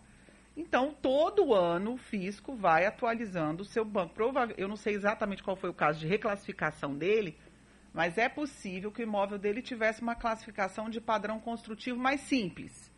Então, 0.56 0.94
todo 0.94 1.54
ano 1.54 1.96
o 1.96 1.98
fisco 1.98 2.56
vai 2.56 2.86
atualizando 2.86 3.64
o 3.64 3.66
seu 3.66 3.84
banco. 3.84 4.16
Eu 4.56 4.70
não 4.70 4.78
sei 4.78 4.94
exatamente 4.94 5.44
qual 5.44 5.58
foi 5.58 5.70
o 5.70 5.74
caso 5.74 6.00
de 6.00 6.08
reclassificação 6.08 6.96
dele, 6.96 7.38
mas 7.94 8.18
é 8.18 8.30
possível 8.30 8.90
que 8.90 9.02
o 9.02 9.04
imóvel 9.04 9.38
dele 9.38 9.62
tivesse 9.62 10.02
uma 10.02 10.16
classificação 10.16 10.90
de 10.90 11.02
padrão 11.02 11.42
construtivo 11.42 12.00
mais 12.00 12.22
simples. 12.22 12.93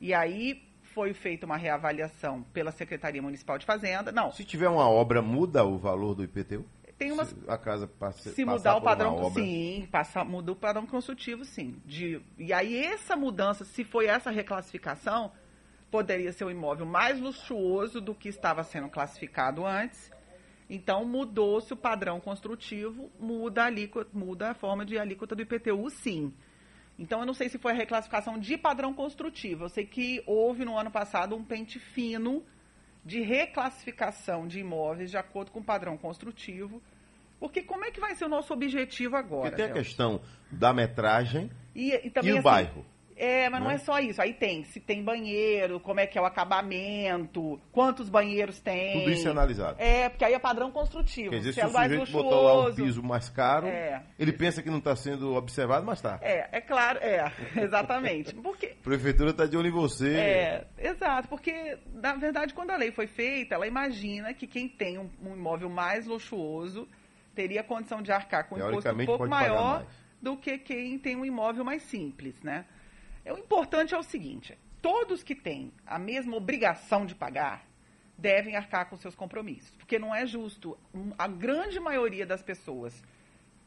E 0.00 0.14
aí 0.14 0.62
foi 0.82 1.12
feita 1.12 1.46
uma 1.46 1.56
reavaliação 1.56 2.42
pela 2.52 2.72
Secretaria 2.72 3.22
Municipal 3.22 3.58
de 3.58 3.66
Fazenda. 3.66 4.10
Não, 4.10 4.32
Se 4.32 4.44
tiver 4.44 4.68
uma 4.68 4.88
obra, 4.88 5.22
muda 5.22 5.64
o 5.64 5.78
valor 5.78 6.14
do 6.14 6.24
IPTU? 6.24 6.64
tem 7.00 7.12
umas 7.12 7.28
Se 7.28 7.36
a 7.48 7.56
casa 7.56 7.86
passe, 7.86 8.28
se 8.34 8.44
mudar 8.44 8.76
o 8.76 8.82
padrão, 8.82 9.16
obra. 9.16 9.42
sim, 9.42 9.88
passa, 9.90 10.22
muda 10.22 10.52
o 10.52 10.56
padrão 10.56 10.86
construtivo, 10.86 11.46
sim. 11.46 11.80
De, 11.86 12.20
e 12.36 12.52
aí 12.52 12.76
essa 12.76 13.16
mudança, 13.16 13.64
se 13.64 13.84
foi 13.84 14.04
essa 14.04 14.30
reclassificação, 14.30 15.32
poderia 15.90 16.30
ser 16.30 16.44
um 16.44 16.50
imóvel 16.50 16.84
mais 16.84 17.18
luxuoso 17.18 18.02
do 18.02 18.14
que 18.14 18.28
estava 18.28 18.62
sendo 18.62 18.90
classificado 18.90 19.64
antes. 19.64 20.10
Então 20.68 21.02
mudou-se 21.06 21.72
o 21.72 21.76
padrão 21.76 22.20
construtivo, 22.20 23.10
muda 23.18 23.62
a 23.62 23.66
alíquota, 23.66 24.10
muda 24.12 24.50
a 24.50 24.54
forma 24.54 24.84
de 24.84 24.98
alíquota 24.98 25.34
do 25.34 25.40
IPTU, 25.40 25.88
sim. 25.88 26.34
Então 27.00 27.20
eu 27.20 27.26
não 27.26 27.32
sei 27.32 27.48
se 27.48 27.56
foi 27.56 27.72
a 27.72 27.74
reclassificação 27.74 28.38
de 28.38 28.58
padrão 28.58 28.92
construtivo. 28.92 29.64
Eu 29.64 29.68
sei 29.70 29.86
que 29.86 30.22
houve 30.26 30.66
no 30.66 30.76
ano 30.76 30.90
passado 30.90 31.34
um 31.34 31.42
pente 31.42 31.78
fino 31.78 32.44
de 33.02 33.22
reclassificação 33.22 34.46
de 34.46 34.60
imóveis 34.60 35.10
de 35.10 35.16
acordo 35.16 35.50
com 35.50 35.60
o 35.60 35.64
padrão 35.64 35.96
construtivo. 35.96 36.82
Porque 37.38 37.62
como 37.62 37.86
é 37.86 37.90
que 37.90 37.98
vai 37.98 38.14
ser 38.14 38.26
o 38.26 38.28
nosso 38.28 38.52
objetivo 38.52 39.16
agora? 39.16 39.48
Porque 39.48 39.56
tem 39.56 39.64
a 39.64 39.68
Gelson? 39.68 39.82
questão 39.82 40.20
da 40.52 40.74
metragem 40.74 41.50
E, 41.74 41.94
e 42.06 42.10
também, 42.10 42.32
e 42.32 42.34
o 42.34 42.36
assim, 42.36 42.44
bairro. 42.44 42.84
É, 43.20 43.50
mas 43.50 43.60
não 43.60 43.68
né? 43.68 43.74
é 43.74 43.78
só 43.78 43.98
isso. 43.98 44.22
Aí 44.22 44.32
tem, 44.32 44.64
se 44.64 44.80
tem 44.80 45.04
banheiro, 45.04 45.78
como 45.78 46.00
é 46.00 46.06
que 46.06 46.16
é 46.16 46.22
o 46.22 46.24
acabamento, 46.24 47.60
quantos 47.70 48.08
banheiros 48.08 48.60
tem. 48.60 49.00
Tudo 49.00 49.10
isso 49.10 49.28
é 49.28 49.30
analisado. 49.30 49.76
É, 49.78 50.08
porque 50.08 50.24
aí 50.24 50.32
é 50.32 50.38
padrão 50.38 50.70
construtivo. 50.70 51.28
Quer 51.30 51.38
dizer, 51.38 51.52
se 51.52 51.54
se 51.56 51.60
é 51.60 51.66
o 51.66 51.72
mais 51.72 51.92
sujeito 51.92 52.12
botou 52.12 52.42
lá 52.42 52.68
um 52.68 52.74
piso 52.74 53.02
mais 53.02 53.28
caro, 53.28 53.66
É. 53.66 54.02
ele 54.18 54.32
pensa 54.32 54.62
que 54.62 54.70
não 54.70 54.78
está 54.78 54.96
sendo 54.96 55.34
observado, 55.34 55.84
mas 55.84 55.98
está. 55.98 56.18
É, 56.22 56.48
é 56.50 56.60
claro, 56.62 56.98
é, 57.02 57.30
exatamente. 57.60 58.34
Porque 58.36 58.66
A 58.66 58.74
prefeitura 58.82 59.30
está 59.30 59.44
de 59.44 59.54
olho 59.54 59.68
em 59.68 59.72
você. 59.72 60.16
É, 60.16 60.66
exato, 60.78 61.28
porque 61.28 61.76
na 61.92 62.14
verdade 62.14 62.54
quando 62.54 62.70
a 62.70 62.76
lei 62.76 62.90
foi 62.90 63.06
feita, 63.06 63.54
ela 63.54 63.66
imagina 63.66 64.32
que 64.32 64.46
quem 64.46 64.66
tem 64.66 64.98
um, 64.98 65.10
um 65.22 65.34
imóvel 65.34 65.68
mais 65.68 66.06
luxuoso 66.06 66.88
teria 67.34 67.62
condição 67.62 68.00
de 68.00 68.10
arcar 68.10 68.48
com 68.48 68.54
um 68.54 68.58
imposto 68.58 68.90
um 68.90 69.04
pouco 69.04 69.28
maior 69.28 69.84
do 70.22 70.36
que 70.36 70.56
quem 70.58 70.98
tem 70.98 71.16
um 71.16 71.24
imóvel 71.24 71.64
mais 71.64 71.82
simples, 71.82 72.42
né? 72.42 72.64
O 73.32 73.38
importante 73.38 73.94
é 73.94 73.98
o 73.98 74.02
seguinte, 74.02 74.58
todos 74.82 75.22
que 75.22 75.34
têm 75.34 75.72
a 75.86 75.98
mesma 75.98 76.36
obrigação 76.36 77.06
de 77.06 77.14
pagar 77.14 77.64
devem 78.18 78.56
arcar 78.56 78.88
com 78.90 78.96
seus 78.96 79.14
compromissos, 79.14 79.70
porque 79.76 79.98
não 79.98 80.14
é 80.14 80.26
justo 80.26 80.76
a 81.18 81.26
grande 81.26 81.80
maioria 81.80 82.26
das 82.26 82.42
pessoas 82.42 83.02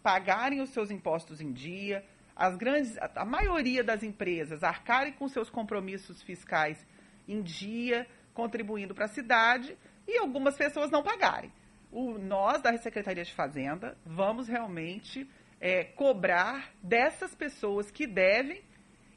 pagarem 0.03 0.61
os 0.61 0.69
seus 0.69 0.91
impostos 0.91 1.41
em 1.41 1.51
dia, 1.51 2.05
as 2.35 2.55
grandes, 2.57 2.97
a- 2.97 3.11
a 3.15 3.25
maioria 3.25 3.83
das 3.83 4.03
empresas 4.03 4.63
arcarem 4.63 5.13
com 5.13 5.27
seus 5.27 5.49
compromissos 5.49 6.21
fiscais 6.21 6.85
em 7.27 7.41
dia, 7.41 8.07
contribuindo 8.33 8.93
para 8.93 9.05
a 9.05 9.07
cidade, 9.09 9.77
e 10.07 10.17
algumas 10.17 10.57
pessoas 10.57 10.91
não 10.91 11.01
pagarem. 11.03 11.51
O, 11.91 12.17
nós, 12.17 12.61
da 12.61 12.75
Secretaria 12.77 13.23
de 13.23 13.33
Fazenda, 13.33 13.97
vamos 14.05 14.47
realmente 14.47 15.29
é, 15.61 15.83
cobrar 15.83 16.73
dessas 16.81 17.33
pessoas 17.33 17.89
que 17.89 18.05
devem 18.05 18.61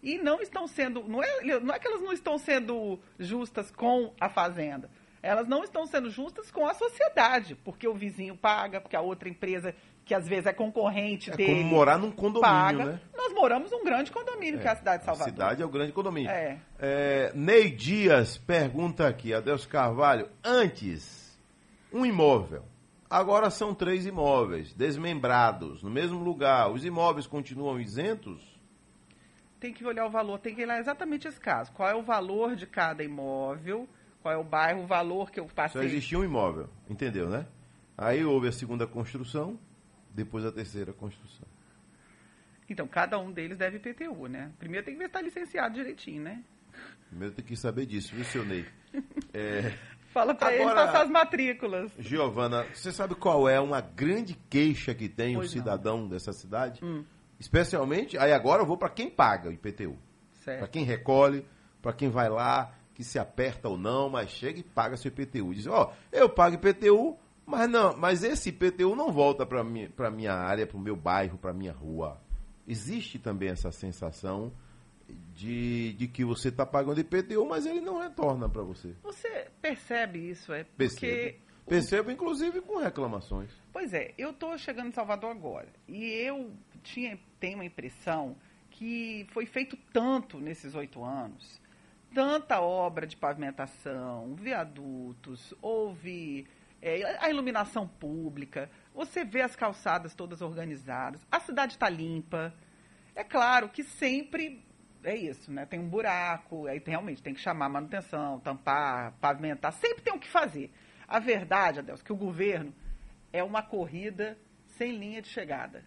e 0.07 0.19
não 0.19 0.40
estão 0.40 0.69
sendo. 0.69 1.03
Não 1.09 1.21
é, 1.21 1.59
não 1.59 1.75
é 1.75 1.79
que 1.81 1.88
elas 1.88 2.01
não 2.01 2.12
estão 2.12 2.38
sendo 2.38 2.99
justas 3.19 3.73
com 3.73 4.12
a 4.21 4.29
Fazenda. 4.29 4.88
Elas 5.21 5.49
não 5.49 5.64
estão 5.64 5.85
sendo 5.85 6.09
justas 6.09 6.49
com 6.53 6.64
a 6.64 6.75
sociedade, 6.75 7.57
porque 7.57 7.88
o 7.88 7.95
vizinho 7.95 8.37
paga, 8.37 8.81
porque 8.81 8.95
a 8.95 9.01
outra 9.01 9.29
empresa, 9.29 9.75
que 10.05 10.14
às 10.14 10.29
vezes 10.29 10.47
é 10.47 10.53
concorrente 10.53 11.33
É 11.33 11.37
dele. 11.37 11.57
como 11.57 11.64
morar 11.64 11.99
num 11.99 12.12
condomínio, 12.12 12.40
paga. 12.42 12.85
né? 12.85 13.01
Nós 13.16 13.33
moramos 13.33 13.73
num 13.73 13.83
grande 13.83 14.12
condomínio, 14.12 14.61
que 14.61 14.69
é 14.69 14.71
a 14.71 14.77
cidade 14.77 14.99
de 15.01 15.07
Salvador. 15.07 15.27
A 15.27 15.31
cidade 15.33 15.62
é 15.62 15.66
o 15.66 15.69
grande 15.69 15.90
condomínio. 15.90 16.31
É. 16.31 16.61
É, 16.79 17.33
Ney 17.35 17.71
Dias 17.71 18.38
pergunta 18.38 19.09
aqui, 19.09 19.35
Adeus 19.35 19.66
Carvalho, 19.66 20.29
antes, 20.45 21.37
um 21.92 22.07
imóvel 22.07 22.62
Agora 23.09 23.51
são 23.51 23.73
três 23.73 24.05
imóveis, 24.05 24.73
desmembrados, 24.75 25.81
no 25.83 25.88
mesmo 25.90 26.19
lugar. 26.23 26.71
Os 26.71 26.85
imóveis 26.85 27.27
continuam 27.27 27.81
isentos? 27.81 28.56
Tem 29.66 29.72
que 29.72 29.85
olhar 29.85 30.07
o 30.07 30.11
valor, 30.11 30.38
tem 30.38 30.55
que 30.55 30.62
olhar 30.62 30.79
exatamente 30.79 31.26
esse 31.26 31.40
caso. 31.40 31.72
Qual 31.72 31.88
é 31.88 31.94
o 31.96 32.00
valor 32.00 32.55
de 32.55 32.68
cada 32.68 33.02
imóvel, 33.02 33.88
qual 34.22 34.33
é 34.33 34.37
o 34.37 34.44
bairro, 34.44 34.85
o 34.85 34.87
valor 34.87 35.29
que 35.29 35.40
eu 35.40 35.46
passei. 35.46 35.81
Só 35.81 35.85
existia 35.85 36.16
um 36.16 36.22
imóvel, 36.22 36.68
entendeu, 36.88 37.29
né? 37.29 37.48
Aí 37.98 38.24
houve 38.24 38.46
a 38.46 38.52
segunda 38.52 38.87
construção, 38.87 39.59
depois 40.14 40.44
a 40.44 40.52
terceira 40.52 40.92
construção. 40.92 41.48
Então, 42.70 42.87
cada 42.87 43.18
um 43.18 43.33
deles 43.33 43.59
deve 43.59 43.79
IPTU, 43.79 44.29
né? 44.29 44.52
Primeiro 44.57 44.87
tem 44.87 44.94
que 44.94 44.98
ver 45.00 45.07
se 45.07 45.09
está 45.09 45.20
licenciado 45.20 45.74
direitinho, 45.74 46.22
né? 46.22 46.44
Primeiro 47.09 47.35
tem 47.35 47.44
que 47.44 47.57
saber 47.57 47.87
disso, 47.87 48.14
viu, 48.14 48.24
seu 48.24 48.44
Ney? 48.44 48.66
É, 49.35 49.76
Fala 50.16 50.33
para 50.33 50.55
ele 50.55 50.64
passar 50.64 51.02
as 51.02 51.11
matrículas. 51.11 51.90
Giovana, 51.98 52.64
você 52.72 52.92
sabe 52.92 53.16
qual 53.16 53.48
é 53.48 53.61
uma 53.61 53.81
grande 53.81 54.35
queixa 54.48 54.94
que 54.94 55.09
tem 55.09 55.35
Pois 55.35 55.52
o 55.52 55.57
não. 55.57 55.62
cidadão 55.64 56.09
dessa 56.09 56.33
cidade? 56.33 56.85
Hum. 56.85 57.05
Especialmente, 57.38 58.16
aí 58.18 58.33
agora 58.33 58.62
eu 58.62 58.66
vou 58.66 58.77
para 58.77 58.88
quem 58.88 59.11
paga 59.11 59.49
o 59.49 59.53
IPTU. 59.53 59.96
Para 60.44 60.68
quem 60.68 60.85
recolhe, 60.85 61.44
para 61.83 61.92
quem 61.92 62.09
vai 62.09 62.29
lá, 62.29 62.72
que 62.94 63.03
se 63.05 63.18
aperta 63.18 63.68
ou 63.68 63.77
não, 63.77 64.09
mas 64.09 64.31
chega 64.31 64.61
e 64.61 64.62
paga 64.62 64.96
seu 64.96 65.09
IPTU. 65.09 65.55
Diz, 65.55 65.66
ó, 65.66 65.92
eu 66.12 66.29
pago 66.29 66.55
IPTU, 66.55 67.16
mas 67.44 67.68
não, 67.68 67.96
mas 67.96 68.22
esse 68.22 68.49
IPTU 68.51 68.94
não 68.94 69.12
volta 69.12 69.44
para 69.44 69.62
mi, 69.62 69.88
pra 69.88 70.11
minha 70.11 70.33
área, 70.33 70.66
para 70.66 70.77
o 70.77 70.81
meu 70.81 70.96
bairro, 70.96 71.37
para 71.37 71.53
minha 71.53 71.72
rua. 71.72 72.20
Existe 72.66 73.18
também 73.18 73.51
essa 73.51 73.70
sensação 73.70 74.53
de, 75.35 75.92
de 75.94 76.09
que 76.09 76.25
você 76.25 76.49
está 76.49 76.64
pagando 76.64 77.01
IPTU, 77.01 77.44
mas 77.44 77.66
ele 77.66 77.81
não 77.81 78.01
retorna 78.01 78.49
para 78.49 78.62
você. 78.62 78.94
Você 79.03 79.49
percebe 79.61 80.31
isso, 80.31 80.53
é? 80.53 80.64
Porque 80.64 80.77
Percebo. 80.77 81.46
Percebo, 81.66 82.11
inclusive, 82.12 82.61
com 82.61 82.79
reclamações. 82.79 83.51
Pois 83.72 83.92
é, 83.92 84.14
eu 84.16 84.31
estou 84.31 84.57
chegando 84.57 84.88
em 84.88 84.92
Salvador 84.92 85.33
agora 85.33 85.68
e 85.88 86.05
eu 86.05 86.53
tinha, 86.83 87.18
tenho 87.40 87.59
uma 87.59 87.64
impressão 87.64 88.37
que 88.70 89.27
foi 89.31 89.46
feito 89.46 89.77
tanto 89.92 90.38
nesses 90.38 90.75
oito 90.75 91.03
anos, 91.03 91.61
tanta 92.14 92.61
obra 92.61 93.07
de 93.07 93.16
pavimentação, 93.16 94.35
viadutos, 94.35 95.55
houve 95.62 96.46
é, 96.81 97.18
a 97.25 97.31
iluminação 97.31 97.87
pública, 97.87 98.70
você 98.94 99.25
vê 99.25 99.42
as 99.42 99.57
calçadas 99.57 100.14
todas 100.14 100.40
organizadas, 100.42 101.20
a 101.31 101.40
cidade 101.40 101.72
está 101.72 101.88
limpa. 101.88 102.55
É 103.14 103.25
claro 103.25 103.68
que 103.70 103.83
sempre 103.83 104.62
é 105.03 105.16
isso, 105.16 105.51
né? 105.51 105.64
Tem 105.64 105.81
um 105.81 105.88
buraco, 105.88 106.66
aí 106.66 106.81
tem- 106.81 106.92
realmente 106.92 107.22
tem 107.22 107.33
que 107.33 107.40
chamar 107.40 107.68
manutenção, 107.68 108.40
tampar, 108.40 109.12
pavimentar, 109.20 109.72
sempre 109.72 110.03
tem 110.03 110.12
o 110.12 110.18
que 110.18 110.29
fazer. 110.29 110.70
A 111.09 111.18
verdade, 111.18 111.79
Adelso, 111.79 112.05
que 112.05 112.12
o 112.12 112.16
governo 112.16 112.75
é 113.33 113.42
uma 113.42 113.62
corrida 113.62 114.37
sem 114.77 114.96
linha 114.96 115.22
de 115.22 115.29
chegada. 115.29 115.85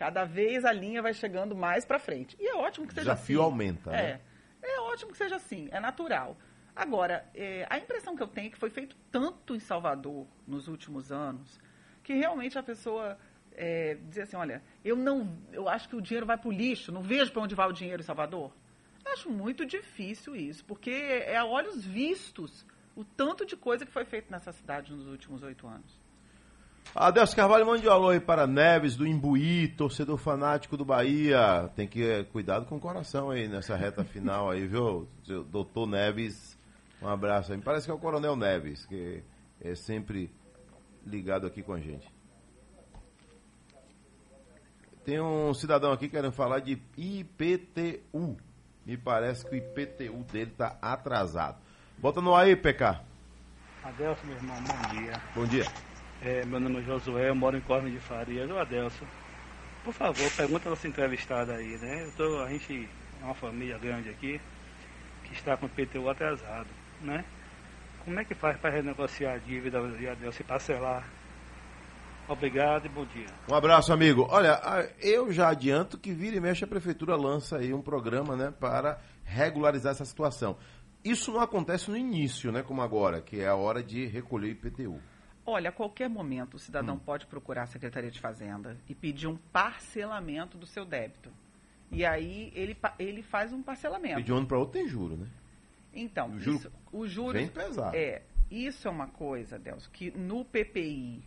Cada 0.00 0.24
vez 0.24 0.64
a 0.64 0.72
linha 0.72 1.02
vai 1.02 1.12
chegando 1.12 1.54
mais 1.54 1.84
para 1.84 1.98
frente. 1.98 2.34
E 2.40 2.48
é 2.48 2.54
ótimo 2.54 2.86
que 2.86 2.92
O 2.92 2.94
seja 2.94 3.12
desafio 3.12 3.40
assim. 3.40 3.50
aumenta, 3.50 3.90
É. 3.90 4.14
né? 4.14 4.20
É 4.62 4.80
ótimo 4.80 5.12
que 5.12 5.18
seja 5.18 5.36
assim, 5.36 5.68
é 5.70 5.78
natural. 5.78 6.38
Agora, 6.74 7.28
é, 7.34 7.66
a 7.68 7.76
impressão 7.76 8.16
que 8.16 8.22
eu 8.22 8.26
tenho 8.26 8.46
é 8.46 8.50
que 8.50 8.56
foi 8.56 8.70
feito 8.70 8.96
tanto 9.12 9.54
em 9.54 9.60
Salvador 9.60 10.26
nos 10.46 10.68
últimos 10.68 11.12
anos 11.12 11.60
que 12.02 12.14
realmente 12.14 12.58
a 12.58 12.62
pessoa 12.62 13.18
é, 13.52 13.96
dizer 14.08 14.22
assim, 14.22 14.36
olha, 14.36 14.62
eu 14.82 14.96
não, 14.96 15.36
eu 15.52 15.68
acho 15.68 15.86
que 15.86 15.96
o 15.96 16.00
dinheiro 16.00 16.24
vai 16.24 16.38
para 16.38 16.48
o 16.48 16.52
lixo, 16.52 16.90
não 16.90 17.02
vejo 17.02 17.30
para 17.30 17.42
onde 17.42 17.54
vai 17.54 17.68
o 17.68 17.72
dinheiro 17.72 18.00
em 18.00 18.04
Salvador. 18.06 18.50
Eu 19.04 19.12
acho 19.12 19.28
muito 19.28 19.66
difícil 19.66 20.34
isso, 20.34 20.64
porque 20.64 20.90
é 20.90 21.36
a 21.36 21.44
olhos 21.44 21.84
vistos 21.84 22.64
o 22.96 23.04
tanto 23.04 23.44
de 23.44 23.54
coisa 23.54 23.84
que 23.84 23.92
foi 23.92 24.06
feito 24.06 24.30
nessa 24.32 24.50
cidade 24.50 24.94
nos 24.94 25.06
últimos 25.06 25.42
oito 25.42 25.66
anos. 25.66 25.99
Adelso 26.94 27.36
Carvalho, 27.36 27.64
mande 27.64 27.86
um 27.86 27.90
alô 27.92 28.08
aí 28.08 28.18
para 28.18 28.48
Neves, 28.48 28.96
do 28.96 29.06
Imbuí, 29.06 29.68
torcedor 29.68 30.16
fanático 30.16 30.76
do 30.76 30.84
Bahia. 30.84 31.70
Tem 31.76 31.86
que 31.86 32.02
eh, 32.02 32.24
cuidado 32.24 32.66
com 32.66 32.76
o 32.76 32.80
coração 32.80 33.30
aí 33.30 33.46
nessa 33.46 33.76
reta 33.76 34.02
final 34.04 34.50
aí, 34.50 34.66
viu? 34.66 35.08
Doutor 35.48 35.86
Neves, 35.86 36.58
um 37.00 37.06
abraço 37.06 37.52
aí. 37.52 37.58
Me 37.58 37.62
parece 37.62 37.86
que 37.86 37.92
é 37.92 37.94
o 37.94 37.98
Coronel 37.98 38.34
Neves, 38.34 38.84
que 38.86 39.22
é 39.60 39.74
sempre 39.76 40.32
ligado 41.06 41.46
aqui 41.46 41.62
com 41.62 41.74
a 41.74 41.78
gente. 41.78 42.08
Tem 45.04 45.20
um 45.20 45.54
cidadão 45.54 45.92
aqui 45.92 46.08
querendo 46.08 46.32
falar 46.32 46.58
de 46.58 46.76
IPTU. 46.96 48.36
Me 48.84 48.96
parece 48.96 49.48
que 49.48 49.54
o 49.54 49.56
IPTU 49.56 50.24
dele 50.24 50.50
está 50.50 50.76
atrasado. 50.82 51.58
Bota 51.98 52.20
no 52.20 52.34
aí, 52.34 52.56
PK. 52.56 53.00
Adelson, 53.84 54.26
meu 54.26 54.36
irmão, 54.36 54.56
bom 54.56 54.90
dia. 54.90 55.22
Bom 55.36 55.46
dia. 55.46 55.89
É, 56.22 56.44
meu 56.44 56.60
nome 56.60 56.80
é 56.80 56.82
Josué, 56.82 57.30
eu 57.30 57.34
moro 57.34 57.56
em 57.56 57.62
Cosme 57.62 57.90
de 57.90 57.98
Farias. 57.98 58.50
Ô 58.50 58.58
Adelson, 58.58 59.06
por 59.82 59.94
favor, 59.94 60.30
pergunta 60.36 60.68
a 60.68 60.70
nossa 60.70 60.86
entrevistada 60.86 61.54
aí, 61.54 61.78
né? 61.78 62.04
Eu 62.04 62.12
tô, 62.12 62.42
a 62.42 62.50
gente 62.50 62.86
é 63.22 63.24
uma 63.24 63.34
família 63.34 63.78
grande 63.78 64.10
aqui 64.10 64.38
que 65.24 65.32
está 65.32 65.56
com 65.56 65.64
o 65.64 65.68
PTU 65.70 66.10
atrasado, 66.10 66.68
né? 67.00 67.24
Como 68.04 68.20
é 68.20 68.24
que 68.24 68.34
faz 68.34 68.58
para 68.58 68.68
renegociar 68.68 69.36
a 69.36 69.38
dívida 69.38 69.80
de 69.96 70.08
Adelson 70.08 70.42
e 70.42 70.44
parcelar? 70.44 71.08
Obrigado 72.28 72.84
e 72.84 72.88
bom 72.90 73.06
dia. 73.06 73.26
Um 73.50 73.54
abraço, 73.54 73.90
amigo. 73.90 74.26
Olha, 74.28 74.60
eu 75.00 75.32
já 75.32 75.48
adianto 75.48 75.96
que 75.96 76.12
vira 76.12 76.36
e 76.36 76.40
mexe 76.40 76.64
a 76.64 76.68
prefeitura 76.68 77.16
lança 77.16 77.56
aí 77.56 77.72
um 77.72 77.80
programa, 77.80 78.36
né, 78.36 78.52
para 78.60 79.00
regularizar 79.24 79.92
essa 79.92 80.04
situação. 80.04 80.58
Isso 81.02 81.32
não 81.32 81.40
acontece 81.40 81.90
no 81.90 81.96
início, 81.96 82.52
né, 82.52 82.62
como 82.62 82.82
agora, 82.82 83.22
que 83.22 83.40
é 83.40 83.48
a 83.48 83.56
hora 83.56 83.82
de 83.82 84.04
recolher 84.04 84.50
IPTU. 84.50 85.00
Olha, 85.44 85.70
a 85.70 85.72
qualquer 85.72 86.08
momento 86.08 86.54
o 86.54 86.58
cidadão 86.58 86.98
pode 86.98 87.26
procurar 87.26 87.62
a 87.62 87.66
Secretaria 87.66 88.10
de 88.10 88.20
Fazenda 88.20 88.76
e 88.88 88.94
pedir 88.94 89.26
um 89.26 89.36
parcelamento 89.36 90.58
do 90.58 90.66
seu 90.66 90.84
débito. 90.84 91.30
E 91.90 92.04
aí 92.04 92.52
ele, 92.54 92.76
ele 92.98 93.22
faz 93.22 93.52
um 93.52 93.62
parcelamento. 93.62 94.20
E 94.20 94.22
de 94.22 94.32
um 94.32 94.36
ano 94.36 94.46
para 94.46 94.58
outro 94.58 94.74
tem 94.78 94.86
juro, 94.86 95.16
né? 95.16 95.26
Então, 95.92 96.30
O 96.30 96.38
juro 96.38 96.56
isso, 96.56 96.72
o 96.92 97.06
juros 97.06 97.32
vem 97.32 97.48
pesado. 97.48 97.96
É, 97.96 98.22
isso 98.50 98.86
é 98.86 98.90
uma 98.90 99.08
coisa, 99.08 99.58
Delso, 99.58 99.90
que 99.90 100.10
no 100.12 100.44
PPI 100.44 101.22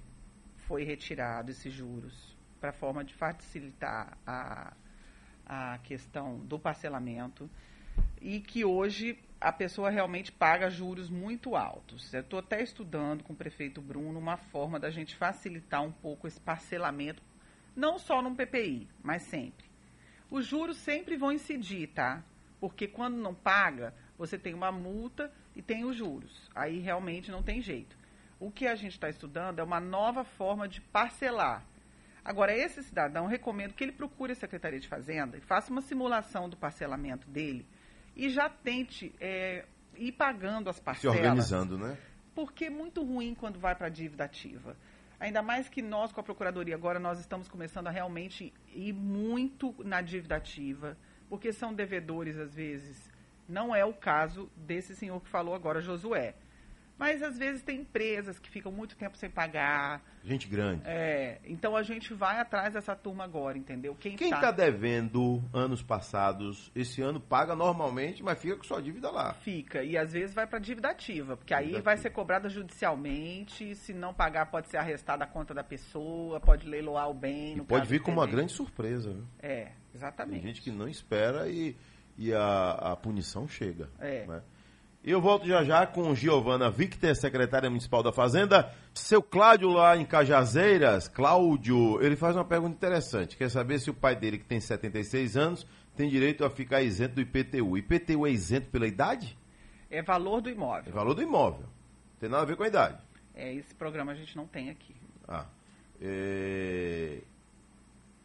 foi 0.67 0.83
retirado 0.83 1.51
esses 1.51 1.73
juros 1.73 2.37
para 2.61 2.71
forma 2.71 3.03
de 3.03 3.13
facilitar 3.13 4.17
a, 4.25 4.73
a 5.45 5.77
questão 5.79 6.39
do 6.39 6.57
parcelamento 6.57 7.49
e 8.21 8.39
que 8.39 8.63
hoje 8.63 9.19
a 9.43 9.51
pessoa 9.51 9.89
realmente 9.89 10.31
paga 10.31 10.69
juros 10.69 11.09
muito 11.09 11.57
altos. 11.57 12.13
Eu 12.13 12.21
estou 12.21 12.39
até 12.39 12.63
estudando 12.63 13.25
com 13.25 13.33
o 13.33 13.35
prefeito 13.35 13.81
Bruno 13.81 14.17
uma 14.17 14.37
forma 14.37 14.79
da 14.79 14.89
gente 14.89 15.17
facilitar 15.17 15.83
um 15.83 15.91
pouco 15.91 16.25
esse 16.25 16.39
parcelamento, 16.39 17.21
não 17.75 17.99
só 17.99 18.21
no 18.21 18.33
PPI, 18.33 18.87
mas 19.03 19.23
sempre. 19.23 19.65
Os 20.31 20.45
juros 20.45 20.77
sempre 20.77 21.17
vão 21.17 21.33
incidir, 21.33 21.89
tá? 21.89 22.23
Porque 22.57 22.87
quando 22.87 23.17
não 23.17 23.35
paga, 23.35 23.93
você 24.17 24.37
tem 24.37 24.53
uma 24.53 24.71
multa 24.71 25.29
e 25.53 25.61
tem 25.61 25.83
os 25.83 25.97
juros. 25.97 26.49
Aí 26.55 26.79
realmente 26.79 27.29
não 27.29 27.43
tem 27.43 27.61
jeito. 27.61 27.97
O 28.39 28.49
que 28.49 28.65
a 28.65 28.75
gente 28.75 28.93
está 28.93 29.09
estudando 29.09 29.59
é 29.59 29.63
uma 29.63 29.81
nova 29.81 30.23
forma 30.23 30.69
de 30.69 30.79
parcelar. 30.79 31.65
Agora, 32.23 32.55
esse 32.55 32.81
cidadão, 32.81 33.27
recomendo 33.27 33.73
que 33.73 33.83
ele 33.83 33.91
procure 33.91 34.31
a 34.31 34.35
Secretaria 34.35 34.79
de 34.79 34.87
Fazenda 34.87 35.37
e 35.37 35.41
faça 35.41 35.69
uma 35.69 35.81
simulação 35.81 36.47
do 36.47 36.55
parcelamento 36.55 37.27
dele 37.27 37.67
e 38.15 38.29
já 38.29 38.49
tente 38.49 39.13
é, 39.19 39.65
ir 39.97 40.11
pagando 40.13 40.69
as 40.69 40.77
Se 40.77 40.81
parcelas. 40.81 41.17
organizando, 41.17 41.77
né? 41.77 41.97
Porque 42.35 42.65
é 42.65 42.69
muito 42.69 43.03
ruim 43.03 43.35
quando 43.35 43.59
vai 43.59 43.75
para 43.75 43.87
a 43.87 43.89
dívida 43.89 44.23
ativa. 44.23 44.75
Ainda 45.19 45.41
mais 45.41 45.69
que 45.69 45.81
nós, 45.81 46.11
com 46.11 46.19
a 46.19 46.23
Procuradoria, 46.23 46.75
agora 46.75 46.99
nós 46.99 47.19
estamos 47.19 47.47
começando 47.47 47.87
a 47.87 47.91
realmente 47.91 48.53
ir 48.73 48.91
muito 48.93 49.73
na 49.83 50.01
dívida 50.01 50.35
ativa, 50.35 50.97
porque 51.29 51.53
são 51.53 51.73
devedores, 51.73 52.37
às 52.37 52.53
vezes. 52.53 53.09
Não 53.47 53.75
é 53.75 53.85
o 53.85 53.93
caso 53.93 54.49
desse 54.55 54.95
senhor 54.95 55.21
que 55.21 55.29
falou 55.29 55.53
agora, 55.53 55.79
Josué. 55.79 56.35
Mas, 56.97 57.23
às 57.23 57.37
vezes, 57.37 57.63
tem 57.63 57.81
empresas 57.81 58.37
que 58.39 58.49
ficam 58.49 58.71
muito 58.71 58.95
tempo 58.95 59.17
sem 59.17 59.29
pagar. 59.29 60.01
Gente 60.23 60.47
grande. 60.47 60.83
É, 60.85 61.39
então, 61.43 61.75
a 61.75 61.81
gente 61.83 62.13
vai 62.13 62.39
atrás 62.39 62.73
dessa 62.75 62.95
turma 62.95 63.23
agora, 63.23 63.57
entendeu? 63.57 63.95
Quem 63.95 64.15
Quem 64.15 64.29
tá- 64.29 64.35
está 64.37 64.51
devendo 64.51 65.43
anos 65.51 65.81
passados, 65.81 66.71
esse 66.75 67.01
ano 67.01 67.19
paga 67.19 67.55
normalmente, 67.55 68.23
mas 68.23 68.39
fica 68.39 68.55
com 68.55 68.63
sua 68.63 68.81
dívida 68.81 69.09
lá. 69.11 69.33
Fica, 69.33 69.83
e 69.83 69.97
às 69.97 70.13
vezes 70.13 70.33
vai 70.33 70.45
para 70.47 70.59
dívida 70.59 70.89
ativa, 70.91 71.35
porque 71.35 71.53
aí 71.53 71.65
Dívida 71.65 71.81
vai 71.83 71.95
ativa. 71.95 72.09
ser 72.09 72.13
cobrada 72.13 72.47
judicialmente, 72.47 73.75
se 73.75 73.93
não 73.93 74.13
pagar 74.13 74.45
pode 74.47 74.69
ser 74.69 74.77
arrestada 74.77 75.23
a 75.23 75.27
conta 75.27 75.53
da 75.53 75.63
pessoa, 75.63 76.39
pode 76.39 76.67
leiloar 76.67 77.09
o 77.09 77.13
bem. 77.13 77.57
Pode 77.65 77.87
vir 77.87 77.99
de 77.99 78.05
como 78.05 78.19
uma 78.21 78.27
grande 78.27 78.51
surpresa. 78.53 79.11
Viu? 79.11 79.25
É, 79.39 79.63
Tem 79.65 79.73
exatamente. 79.95 80.43
gente 80.43 80.61
que 80.61 80.71
não 80.71 80.87
espera 80.87 81.49
e, 81.49 81.75
e 82.17 82.33
a, 82.33 82.71
a 82.93 82.95
punição 82.95 83.47
chega. 83.47 83.89
É. 83.99 84.25
né? 84.25 84.41
Eu 85.03 85.19
volto 85.19 85.45
já 85.45 85.65
já 85.65 85.85
com 85.85 86.15
Giovana 86.15 86.71
Victor, 86.71 87.13
secretária 87.13 87.69
municipal 87.69 88.01
da 88.01 88.13
Fazenda. 88.13 88.73
Seu 88.93 89.21
Cláudio 89.21 89.69
lá 89.69 89.97
em 89.97 90.05
Cajazeiras, 90.05 91.09
Cláudio, 91.09 92.01
ele 92.01 92.15
faz 92.15 92.37
uma 92.37 92.45
pergunta 92.45 92.73
interessante. 92.75 93.35
Quer 93.35 93.49
saber 93.49 93.79
se 93.79 93.89
o 93.89 93.93
pai 93.93 94.15
dele, 94.15 94.37
que 94.37 94.45
tem 94.45 94.61
76 94.61 95.35
anos, 95.35 95.67
tem 95.97 96.09
direito 96.09 96.45
a 96.45 96.49
ficar 96.49 96.81
isento 96.81 97.15
do 97.15 97.21
IPTU. 97.21 97.77
IPTU 97.77 98.25
é 98.25 98.31
isento 98.31 98.69
pela 98.69 98.87
idade? 98.87 99.37
É 99.89 100.01
valor 100.01 100.39
do 100.39 100.49
É 100.49 100.53
imóvel. 100.53 100.93
valor 100.93 101.13
do 101.13 101.21
imóvel. 101.21 101.65
Não 101.65 102.19
tem 102.21 102.29
nada 102.29 102.43
a 102.43 102.45
ver 102.45 102.55
com 102.55 102.63
a 102.63 102.67
idade. 102.67 102.97
É, 103.35 103.53
esse 103.53 103.75
programa 103.75 104.13
a 104.13 104.15
gente 104.15 104.37
não 104.37 104.47
tem 104.47 104.69
aqui. 104.69 104.95
Ah, 105.27 105.45
é, 106.01 107.19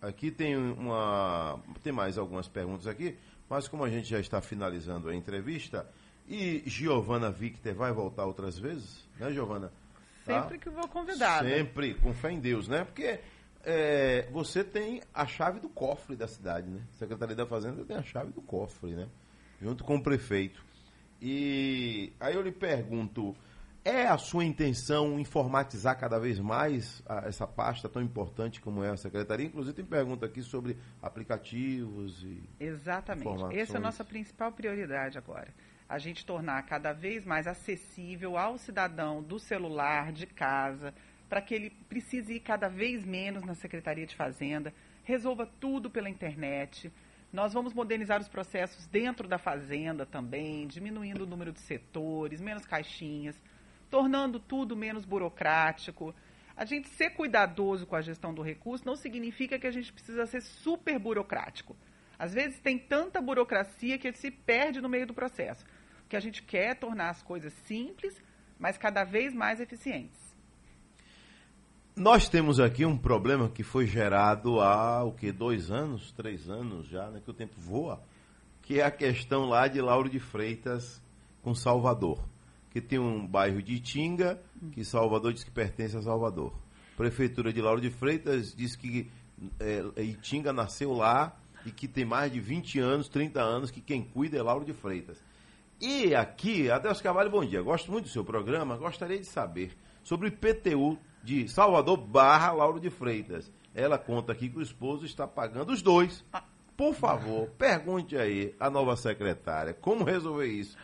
aqui 0.00 0.30
tem 0.30 0.56
uma, 0.56 1.58
tem 1.82 1.92
mais 1.92 2.16
algumas 2.16 2.46
perguntas 2.46 2.86
aqui, 2.86 3.16
mas 3.50 3.66
como 3.66 3.82
a 3.82 3.90
gente 3.90 4.08
já 4.08 4.20
está 4.20 4.40
finalizando 4.40 5.08
a 5.08 5.14
entrevista, 5.14 5.84
e 6.28 6.62
Giovana 6.66 7.30
Victor 7.30 7.72
vai 7.74 7.90
voltar 7.90 8.26
outras 8.26 8.58
vezes, 8.58 9.02
né, 9.18 9.32
Giovana? 9.32 9.72
Tá? 10.26 10.42
Sempre 10.42 10.58
que 10.58 10.68
vou 10.68 10.86
convidada. 10.86 11.48
Sempre, 11.48 11.94
com 11.94 12.12
fé 12.12 12.30
em 12.30 12.38
Deus, 12.38 12.68
né? 12.68 12.84
Porque 12.84 13.18
é, 13.64 14.28
você 14.30 14.62
tem 14.62 15.00
a 15.14 15.26
chave 15.26 15.58
do 15.58 15.70
cofre 15.70 16.14
da 16.14 16.28
cidade, 16.28 16.68
né? 16.68 16.82
Secretaria 16.92 17.34
da 17.34 17.46
Fazenda 17.46 17.82
tem 17.82 17.96
a 17.96 18.02
chave 18.02 18.30
do 18.30 18.42
cofre, 18.42 18.90
né? 18.90 19.08
Junto 19.60 19.84
com 19.84 19.96
o 19.96 20.02
prefeito. 20.02 20.62
E 21.20 22.12
aí 22.20 22.34
eu 22.34 22.42
lhe 22.42 22.52
pergunto, 22.52 23.34
é 23.82 24.06
a 24.06 24.18
sua 24.18 24.44
intenção 24.44 25.18
informatizar 25.18 25.98
cada 25.98 26.18
vez 26.18 26.38
mais 26.38 27.02
a, 27.06 27.26
essa 27.26 27.46
pasta 27.46 27.88
tão 27.88 28.02
importante 28.02 28.60
como 28.60 28.84
é 28.84 28.90
a 28.90 28.96
secretaria? 28.98 29.46
Inclusive 29.46 29.74
tem 29.74 29.84
pergunta 29.84 30.26
aqui 30.26 30.42
sobre 30.42 30.76
aplicativos 31.02 32.22
e 32.22 32.42
Exatamente. 32.60 33.58
Essa 33.58 33.74
é 33.74 33.76
a 33.78 33.80
nossa 33.80 34.04
principal 34.04 34.52
prioridade 34.52 35.16
agora 35.16 35.48
a 35.88 35.98
gente 35.98 36.26
tornar 36.26 36.62
cada 36.64 36.92
vez 36.92 37.24
mais 37.24 37.46
acessível 37.46 38.36
ao 38.36 38.58
cidadão 38.58 39.22
do 39.22 39.38
celular, 39.38 40.12
de 40.12 40.26
casa, 40.26 40.92
para 41.28 41.40
que 41.40 41.54
ele 41.54 41.70
precise 41.88 42.34
ir 42.34 42.40
cada 42.40 42.68
vez 42.68 43.04
menos 43.04 43.42
na 43.42 43.54
Secretaria 43.54 44.06
de 44.06 44.14
Fazenda, 44.14 44.72
resolva 45.02 45.48
tudo 45.58 45.88
pela 45.88 46.10
internet. 46.10 46.92
Nós 47.32 47.54
vamos 47.54 47.72
modernizar 47.72 48.20
os 48.20 48.28
processos 48.28 48.86
dentro 48.86 49.26
da 49.26 49.38
Fazenda 49.38 50.04
também, 50.04 50.66
diminuindo 50.66 51.24
o 51.24 51.26
número 51.26 51.52
de 51.52 51.60
setores, 51.60 52.40
menos 52.40 52.66
caixinhas, 52.66 53.40
tornando 53.90 54.38
tudo 54.38 54.76
menos 54.76 55.06
burocrático. 55.06 56.14
A 56.54 56.66
gente 56.66 56.88
ser 56.88 57.10
cuidadoso 57.10 57.86
com 57.86 57.96
a 57.96 58.02
gestão 58.02 58.34
do 58.34 58.42
recurso 58.42 58.84
não 58.84 58.96
significa 58.96 59.58
que 59.58 59.66
a 59.66 59.70
gente 59.70 59.90
precisa 59.90 60.26
ser 60.26 60.42
super 60.42 60.98
burocrático. 60.98 61.74
Às 62.18 62.34
vezes 62.34 62.58
tem 62.60 62.78
tanta 62.78 63.20
burocracia 63.20 63.96
que 63.96 64.08
ele 64.08 64.16
se 64.16 64.30
perde 64.30 64.80
no 64.80 64.88
meio 64.88 65.06
do 65.06 65.14
processo 65.14 65.64
que 66.08 66.16
a 66.16 66.20
gente 66.20 66.42
quer 66.42 66.74
tornar 66.76 67.10
as 67.10 67.22
coisas 67.22 67.52
simples, 67.66 68.20
mas 68.58 68.78
cada 68.78 69.04
vez 69.04 69.34
mais 69.34 69.60
eficientes. 69.60 70.18
Nós 71.94 72.28
temos 72.28 72.60
aqui 72.60 72.86
um 72.86 72.96
problema 72.96 73.48
que 73.48 73.62
foi 73.64 73.86
gerado 73.86 74.60
há 74.60 75.02
o 75.02 75.12
que 75.12 75.32
dois 75.32 75.70
anos, 75.70 76.12
três 76.12 76.48
anos 76.48 76.86
já, 76.86 77.10
né, 77.10 77.20
que 77.22 77.30
o 77.30 77.34
tempo 77.34 77.60
voa, 77.60 78.00
que 78.62 78.80
é 78.80 78.84
a 78.84 78.90
questão 78.90 79.46
lá 79.46 79.66
de 79.66 79.80
Lauro 79.80 80.08
de 80.08 80.20
Freitas 80.20 81.02
com 81.42 81.54
Salvador, 81.54 82.24
que 82.70 82.80
tem 82.80 82.98
um 82.98 83.26
bairro 83.26 83.60
de 83.60 83.74
Itinga 83.74 84.40
que 84.72 84.84
Salvador 84.84 85.32
diz 85.32 85.42
que 85.42 85.50
pertence 85.50 85.96
a 85.96 86.02
Salvador. 86.02 86.52
Prefeitura 86.96 87.52
de 87.52 87.60
Lauro 87.60 87.80
de 87.80 87.90
Freitas 87.90 88.54
diz 88.54 88.76
que 88.76 89.10
é, 89.58 90.02
Itinga 90.02 90.52
nasceu 90.52 90.92
lá 90.92 91.36
e 91.66 91.70
que 91.70 91.88
tem 91.88 92.04
mais 92.04 92.32
de 92.32 92.40
20 92.40 92.78
anos, 92.78 93.08
30 93.08 93.40
anos 93.40 93.70
que 93.70 93.80
quem 93.80 94.02
cuida 94.02 94.38
é 94.38 94.42
Lauro 94.42 94.64
de 94.64 94.72
Freitas. 94.72 95.22
E 95.80 96.12
aqui, 96.12 96.68
Adelso 96.68 97.00
Carvalho, 97.00 97.30
bom 97.30 97.44
dia. 97.44 97.62
Gosto 97.62 97.92
muito 97.92 98.06
do 98.06 98.10
seu 98.10 98.24
programa. 98.24 98.76
Gostaria 98.76 99.16
de 99.16 99.26
saber 99.26 99.78
sobre 100.02 100.26
o 100.26 100.28
IPTU 100.28 100.98
de 101.22 101.48
Salvador 101.48 101.96
barra 101.96 102.50
Lauro 102.50 102.80
de 102.80 102.90
Freitas. 102.90 103.48
Ela 103.72 103.96
conta 103.96 104.32
aqui 104.32 104.48
que 104.48 104.58
o 104.58 104.62
esposo 104.62 105.06
está 105.06 105.24
pagando 105.24 105.72
os 105.72 105.80
dois. 105.80 106.24
Por 106.76 106.94
favor, 106.94 107.48
pergunte 107.50 108.16
aí 108.16 108.56
à 108.58 108.68
nova 108.68 108.96
secretária 108.96 109.72
como 109.72 110.02
resolver 110.02 110.48
isso. 110.48 110.76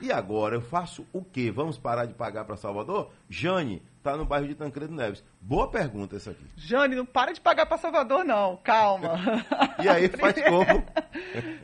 E 0.00 0.12
agora 0.12 0.54
eu 0.54 0.60
faço 0.60 1.06
o 1.12 1.22
quê? 1.22 1.50
Vamos 1.50 1.76
parar 1.76 2.06
de 2.06 2.14
pagar 2.14 2.44
para 2.44 2.56
Salvador? 2.56 3.10
Jane, 3.28 3.82
está 3.96 4.16
no 4.16 4.24
bairro 4.24 4.46
de 4.46 4.54
Tancredo 4.54 4.94
Neves. 4.94 5.24
Boa 5.40 5.68
pergunta 5.68 6.16
essa 6.16 6.30
aqui. 6.30 6.44
Jane, 6.56 6.94
não 6.94 7.04
para 7.04 7.32
de 7.32 7.40
pagar 7.40 7.66
para 7.66 7.78
Salvador, 7.78 8.24
não. 8.24 8.56
Calma. 8.58 9.18
e 9.82 9.88
aí 9.88 10.08
faz 10.16 10.34
como? 10.42 10.84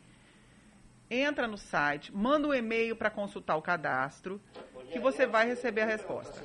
Entra 1.09 1.47
no 1.47 1.57
site, 1.57 2.15
manda 2.15 2.47
um 2.47 2.53
e-mail 2.53 2.95
para 2.95 3.09
consultar 3.11 3.57
o 3.57 3.61
cadastro, 3.61 4.41
que 4.91 4.99
você 4.99 5.27
vai 5.27 5.47
receber 5.47 5.81
a 5.81 5.85
resposta. 5.85 6.41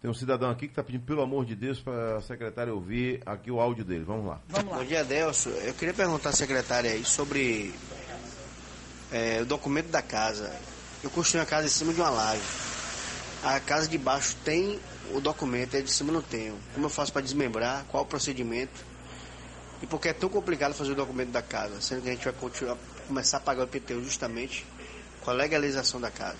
Tem 0.00 0.10
um 0.10 0.14
cidadão 0.14 0.50
aqui 0.50 0.66
que 0.66 0.72
está 0.72 0.82
pedindo, 0.82 1.04
pelo 1.04 1.22
amor 1.22 1.44
de 1.44 1.54
Deus, 1.54 1.80
para 1.80 2.16
a 2.16 2.20
secretária 2.20 2.74
ouvir 2.74 3.22
aqui 3.24 3.52
o 3.52 3.60
áudio 3.60 3.84
dele. 3.84 4.02
Vamos 4.04 4.26
lá. 4.26 4.40
Vamos 4.48 4.72
lá. 4.72 4.78
Bom 4.78 4.84
dia, 4.84 5.04
Delso. 5.04 5.50
Eu 5.50 5.74
queria 5.74 5.94
perguntar 5.94 6.30
à 6.30 6.32
secretária 6.32 6.90
aí 6.90 7.04
sobre 7.04 7.72
é, 9.12 9.42
o 9.42 9.46
documento 9.46 9.90
da 9.90 10.02
casa. 10.02 10.52
Eu 11.04 11.10
construí 11.10 11.40
uma 11.40 11.46
casa 11.46 11.66
em 11.66 11.70
cima 11.70 11.92
de 11.92 12.00
uma 12.00 12.10
laje. 12.10 12.71
A 13.42 13.58
casa 13.60 13.88
de 13.88 13.98
baixo 13.98 14.36
tem 14.44 14.78
o 15.12 15.20
documento, 15.20 15.74
é 15.74 15.80
de 15.80 15.90
cima 15.90 16.12
não 16.12 16.22
tenho. 16.22 16.56
Como 16.74 16.86
eu 16.86 16.90
faço 16.90 17.12
para 17.12 17.22
desmembrar? 17.22 17.84
Qual 17.86 18.04
o 18.04 18.06
procedimento? 18.06 18.84
E 19.82 19.86
por 19.86 20.00
que 20.00 20.08
é 20.08 20.12
tão 20.12 20.28
complicado 20.28 20.74
fazer 20.74 20.92
o 20.92 20.94
documento 20.94 21.30
da 21.30 21.42
casa, 21.42 21.80
sendo 21.80 22.02
que 22.02 22.08
a 22.08 22.12
gente 22.12 22.24
vai 22.24 22.32
continuar, 22.32 22.78
começar 23.08 23.38
a 23.38 23.40
pagar 23.40 23.62
o 23.62 23.64
IPTU 23.64 24.04
justamente 24.04 24.64
com 25.24 25.30
a 25.30 25.34
legalização 25.34 26.00
da 26.00 26.10
casa. 26.10 26.38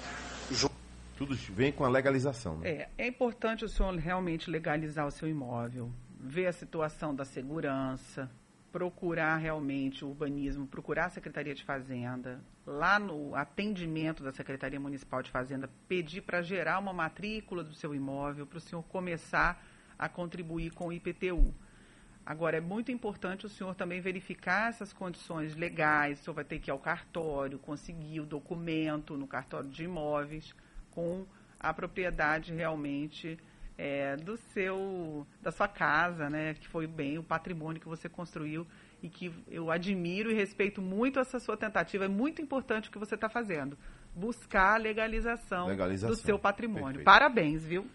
Tudo 1.16 1.36
vem 1.50 1.70
com 1.70 1.84
a 1.84 1.88
legalização. 1.88 2.58
Né? 2.58 2.68
É, 2.68 2.88
é 2.98 3.06
importante 3.06 3.64
o 3.64 3.68
senhor 3.68 3.94
realmente 3.94 4.50
legalizar 4.50 5.06
o 5.06 5.10
seu 5.10 5.28
imóvel, 5.28 5.92
ver 6.18 6.46
a 6.46 6.52
situação 6.52 7.14
da 7.14 7.24
segurança, 7.24 8.28
procurar 8.72 9.36
realmente 9.36 10.04
o 10.04 10.08
urbanismo, 10.08 10.66
procurar 10.66 11.06
a 11.06 11.10
Secretaria 11.10 11.54
de 11.54 11.62
Fazenda, 11.62 12.40
lá 12.66 12.98
no 12.98 13.34
atendimento 13.34 14.22
da 14.22 14.32
Secretaria 14.32 14.78
Municipal 14.78 15.22
de 15.22 15.30
Fazenda, 15.30 15.68
pedir 15.88 16.22
para 16.22 16.42
gerar 16.42 16.78
uma 16.78 16.92
matrícula 16.92 17.64
do 17.64 17.74
seu 17.74 17.94
imóvel, 17.94 18.46
para 18.46 18.58
o 18.58 18.60
senhor 18.60 18.82
começar 18.84 19.64
a 19.98 20.08
contribuir 20.08 20.72
com 20.72 20.88
o 20.88 20.92
IPTU. 20.92 21.52
Agora, 22.24 22.56
é 22.56 22.60
muito 22.60 22.92
importante 22.92 23.46
o 23.46 23.48
senhor 23.48 23.74
também 23.74 24.00
verificar 24.00 24.68
essas 24.68 24.92
condições 24.92 25.56
legais, 25.56 26.20
o 26.20 26.24
senhor 26.24 26.34
vai 26.34 26.44
ter 26.44 26.60
que 26.60 26.70
ir 26.70 26.72
ao 26.72 26.78
cartório, 26.78 27.58
conseguir 27.58 28.20
o 28.20 28.26
documento 28.26 29.16
no 29.16 29.26
cartório 29.26 29.68
de 29.68 29.84
imóveis 29.84 30.54
com 30.92 31.26
a 31.58 31.74
propriedade 31.74 32.54
realmente 32.54 33.38
é, 33.76 34.16
do 34.16 34.36
seu, 34.36 35.26
da 35.40 35.50
sua 35.50 35.66
casa, 35.66 36.30
né, 36.30 36.54
que 36.54 36.68
foi 36.68 36.86
bem 36.86 37.18
o 37.18 37.24
patrimônio 37.24 37.80
que 37.80 37.88
você 37.88 38.08
construiu 38.08 38.64
e 39.02 39.08
que 39.08 39.32
eu 39.50 39.70
admiro 39.70 40.30
e 40.30 40.34
respeito 40.34 40.80
muito 40.80 41.18
essa 41.18 41.40
sua 41.40 41.56
tentativa. 41.56 42.04
É 42.04 42.08
muito 42.08 42.40
importante 42.40 42.88
o 42.88 42.92
que 42.92 42.98
você 42.98 43.16
está 43.16 43.28
fazendo. 43.28 43.76
Buscar 44.14 44.74
a 44.74 44.76
legalização, 44.76 45.66
legalização. 45.66 46.14
do 46.14 46.16
seu 46.16 46.38
patrimônio. 46.38 46.84
Perfeito. 46.84 47.04
Parabéns, 47.04 47.64
viu? 47.64 47.86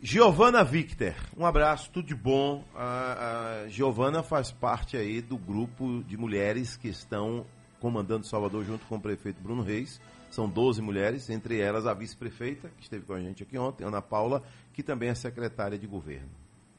Giovana 0.00 0.62
Victor, 0.62 1.14
um 1.36 1.44
abraço, 1.44 1.90
tudo 1.90 2.06
de 2.06 2.14
bom. 2.14 2.64
A, 2.74 3.64
a 3.64 3.68
Giovana 3.68 4.22
faz 4.22 4.52
parte 4.52 4.96
aí 4.96 5.20
do 5.20 5.36
grupo 5.36 6.04
de 6.04 6.16
mulheres 6.16 6.76
que 6.76 6.88
estão 6.88 7.44
comandando 7.80 8.26
Salvador 8.26 8.64
junto 8.64 8.86
com 8.86 8.96
o 8.96 9.00
prefeito 9.00 9.42
Bruno 9.42 9.62
Reis. 9.62 10.00
São 10.30 10.48
12 10.48 10.80
mulheres, 10.80 11.28
entre 11.30 11.58
elas 11.60 11.86
a 11.86 11.94
vice-prefeita, 11.94 12.70
que 12.76 12.82
esteve 12.82 13.04
com 13.04 13.14
a 13.14 13.20
gente 13.20 13.42
aqui 13.42 13.58
ontem, 13.58 13.84
Ana 13.84 14.00
Paula, 14.00 14.42
que 14.72 14.82
também 14.82 15.08
é 15.08 15.14
secretária 15.14 15.78
de 15.78 15.86
governo. 15.86 16.30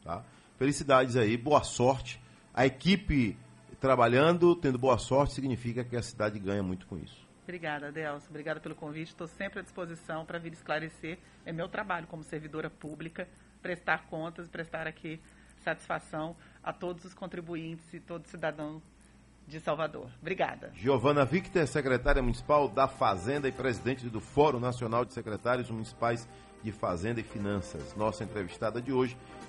Tá? 0.03 0.24
Felicidades 0.57 1.17
aí, 1.17 1.36
boa 1.36 1.63
sorte. 1.63 2.22
A 2.53 2.65
equipe 2.65 3.38
trabalhando, 3.80 4.55
tendo 4.55 4.77
boa 4.77 4.97
sorte, 4.97 5.34
significa 5.34 5.84
que 5.84 5.95
a 5.95 6.01
cidade 6.01 6.38
ganha 6.39 6.61
muito 6.61 6.86
com 6.86 6.97
isso. 6.97 7.27
Obrigada, 7.43 7.88
Adelson. 7.88 8.27
Obrigada 8.30 8.59
pelo 8.59 8.75
convite. 8.75 9.09
Estou 9.09 9.27
sempre 9.27 9.59
à 9.59 9.61
disposição 9.63 10.25
para 10.25 10.38
vir 10.38 10.53
esclarecer. 10.53 11.17
É 11.45 11.51
meu 11.51 11.67
trabalho 11.67 12.05
como 12.05 12.23
servidora 12.23 12.69
pública, 12.69 13.27
prestar 13.61 14.05
contas, 14.05 14.47
prestar 14.47 14.86
aqui 14.86 15.19
satisfação 15.63 16.36
a 16.63 16.71
todos 16.71 17.03
os 17.05 17.13
contribuintes 17.13 17.91
e 17.93 17.99
todo 17.99 18.27
cidadão 18.27 18.82
de 19.47 19.59
Salvador. 19.59 20.09
Obrigada. 20.21 20.71
Giovana 20.75 21.25
Victor, 21.25 21.65
secretária 21.67 22.21
municipal 22.21 22.69
da 22.69 22.88
Fazenda 22.88 23.47
e 23.47 23.51
presidente 23.51 24.07
do 24.07 24.19
Fórum 24.21 24.59
Nacional 24.59 25.03
de 25.03 25.13
Secretários 25.13 25.71
Municipais 25.71 26.30
de 26.61 26.71
Fazenda 26.71 27.19
e 27.19 27.23
Finanças. 27.23 27.95
Nossa 27.95 28.23
entrevistada 28.23 28.80
de 28.80 28.93
hoje 28.93 29.17